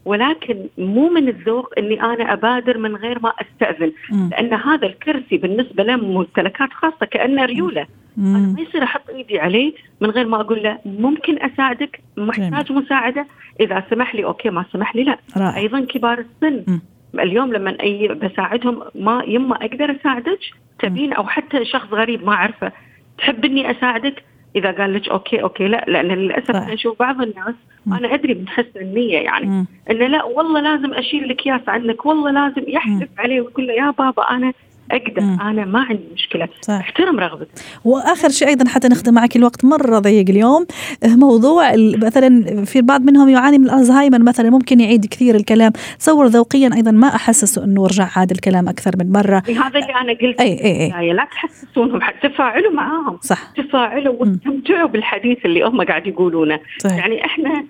ولكن 0.09 0.67
مو 0.77 1.09
من 1.09 1.27
الذوق 1.27 1.73
إني 1.77 2.01
أنا 2.03 2.33
أبادر 2.33 2.77
من 2.77 2.95
غير 2.95 3.19
ما 3.19 3.33
أستأذن. 3.41 3.91
مم. 4.11 4.29
لأن 4.31 4.53
هذا 4.53 4.87
الكرسي 4.87 5.37
بالنسبة 5.37 5.83
له 5.83 5.95
ممتلكات 5.95 6.73
خاصة 6.73 7.05
كأنه 7.05 7.45
ريوله. 7.45 7.81
أنا 8.17 8.37
مم. 8.37 8.53
ما 8.53 8.61
يصير 8.61 8.83
أحط 8.83 9.09
إيدي 9.09 9.39
عليه 9.39 9.73
من 10.01 10.09
غير 10.09 10.27
ما 10.27 10.41
أقول 10.41 10.63
له 10.63 10.77
ممكن 10.85 11.41
أساعدك 11.41 12.01
محتاج 12.17 12.71
مساعدة. 12.71 13.25
إذا 13.59 13.83
سمح 13.89 14.15
لي 14.15 14.23
okay 14.25 14.49
ما 14.49 14.65
سمح 14.73 14.95
لي 14.95 15.03
لا. 15.03 15.17
رائع. 15.37 15.57
أيضا 15.57 15.79
كبار 15.79 16.19
السن. 16.19 16.63
مم. 16.67 16.81
اليوم 17.19 17.53
لما 17.53 17.77
أي 17.83 18.07
بساعدهم 18.07 18.83
ما 18.95 19.23
يما 19.27 19.55
أقدر 19.55 19.95
أساعدك 20.01 20.39
تبين 20.79 21.13
أو 21.13 21.27
حتى 21.27 21.65
شخص 21.65 21.93
غريب 21.93 22.25
ما 22.25 22.33
أعرفه 22.33 22.71
تحب 23.17 23.45
إني 23.45 23.71
أساعدك 23.71 24.23
إذا 24.55 24.71
قال 24.71 24.93
لك 24.93 25.09
okay 25.09 25.41
okay 25.41 25.67
لا 25.67 25.85
لأن 25.87 26.07
للأسف 26.07 26.51
صح. 26.51 26.67
نشوف 26.67 26.99
بعض 26.99 27.21
الناس 27.21 27.55
مم. 27.85 27.93
أنا 27.93 28.13
أدري 28.13 28.33
من 28.33 28.47
حسن 28.47 28.79
النيه 28.81 29.17
يعني 29.17 29.45
مم. 29.45 29.65
إنه 29.91 30.07
لا 30.07 30.23
والله 30.23 30.59
لازم 30.61 30.93
أشيل 30.93 31.23
الأكياس 31.23 31.61
عنك 31.67 32.05
والله 32.05 32.31
لازم 32.31 32.63
يحلف 32.67 33.09
عليه 33.17 33.41
ويقول 33.41 33.67
له 33.67 33.73
يا 33.73 33.91
بابا 33.91 34.23
أنا 34.23 34.53
أقدر 34.91 35.21
مم. 35.21 35.41
أنا 35.41 35.65
ما 35.65 35.79
عندي 35.79 36.03
مشكلة. 36.13 36.47
صح. 36.61 36.73
أحترم 36.73 37.19
رغبتك. 37.19 37.49
وآخر 37.85 38.29
شيء 38.29 38.47
أيضا 38.47 38.69
حتى 38.69 38.87
نختم 38.87 39.13
معك 39.13 39.35
الوقت 39.35 39.65
مرة 39.65 39.99
ضيق 39.99 40.29
اليوم 40.29 40.65
موضوع 41.05 41.73
ال- 41.73 42.05
مثلا 42.05 42.65
في 42.65 42.75
البعض 42.79 43.01
منهم 43.01 43.29
يعاني 43.29 43.57
من 43.57 43.69
الزهايمر 43.69 44.19
مثلا 44.23 44.49
ممكن 44.49 44.79
يعيد 44.79 45.05
كثير 45.05 45.35
الكلام. 45.35 45.71
تصور 45.99 46.25
ذوقيا 46.25 46.69
أيضا 46.75 46.91
ما 46.91 47.07
احسسه 47.07 47.63
إنه 47.63 47.85
رجع 47.85 48.07
عاد 48.15 48.31
الكلام 48.31 48.69
أكثر 48.69 48.91
من 48.99 49.11
مرة. 49.11 49.43
هذا 49.47 49.79
اللي 49.79 49.93
أنا 50.01 50.11
قلت 50.11 50.41
أي 50.41 50.63
أي 50.63 50.85
البداية، 50.87 51.13
لا 51.13 51.27
تحسسونهم 51.31 52.01
حتى 52.01 52.29
تفاعلوا 52.29 52.71
معاهم. 52.71 53.17
صح. 53.21 53.51
تفاعلوا 53.57 54.15
واستمتعوا 54.19 54.87
بالحديث 54.89 55.37
اللي 55.45 55.61
هم 55.63 55.81
قاعد 55.81 56.07
يقولونه. 56.07 56.59
يعني 56.85 57.25
إحنا 57.25 57.65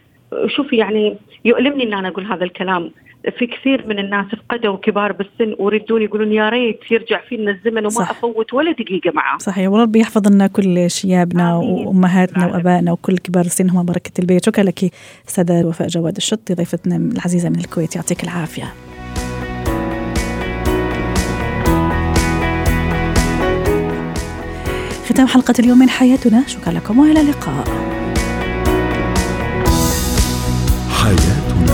شوفي 0.48 0.76
يعني 0.76 1.18
يؤلمني 1.46 1.84
إن 1.84 1.94
أنا 1.94 2.08
أقول 2.08 2.26
هذا 2.26 2.44
الكلام. 2.44 2.92
في 3.38 3.48
كثير 3.48 3.88
من 3.88 4.00
الناس 4.00 4.26
فقدوا 4.26 4.78
كبار 4.78 5.12
بالسن 5.12 5.56
ويردون 5.60 6.02
يقولون 6.02 6.34
يا 6.34 6.50
ريت 6.50 6.80
يرجع 6.92 7.22
فينا 7.30 7.52
الزمن 7.52 7.80
وما 7.80 7.90
صح. 7.90 8.10
أفوت 8.10 8.54
ولا 8.54 8.72
دقيقة 8.72 9.12
معاه 9.14 9.38
صحيح 9.38 9.70
وربي 9.70 10.00
يحفظ 10.00 10.28
لنا 10.28 10.48
كل 10.48 10.92
شيابنا 10.92 11.58
آمين. 11.58 11.88
وأمهاتنا 11.88 12.44
آمين. 12.44 12.56
وآبائنا 12.56 12.92
وكل 12.92 13.18
كبار 13.18 13.46
السن 13.46 13.70
هم 13.70 13.86
بركة 13.86 14.12
البيت. 14.20 14.46
شكرا 14.46 14.64
لك 14.64 14.92
أستاذة 15.28 15.66
وفاء 15.66 15.88
جواد 15.88 16.16
الشطي 16.18 16.54
ضيفتنا 16.54 16.96
العزيزة 16.96 17.50
من 17.50 17.60
الكويت. 17.60 17.96
يعطيك 17.96 18.24
العافية. 18.24 18.74
ختام 25.10 25.28
حلقة 25.28 25.54
اليوم 25.60 25.80
من 25.80 25.90
حياتنا. 25.90 26.44
شكرا 26.48 26.74
لكم 26.74 27.00
وإلى 27.00 27.22
اللقاء. 27.22 27.89
حياتنا 31.10 31.69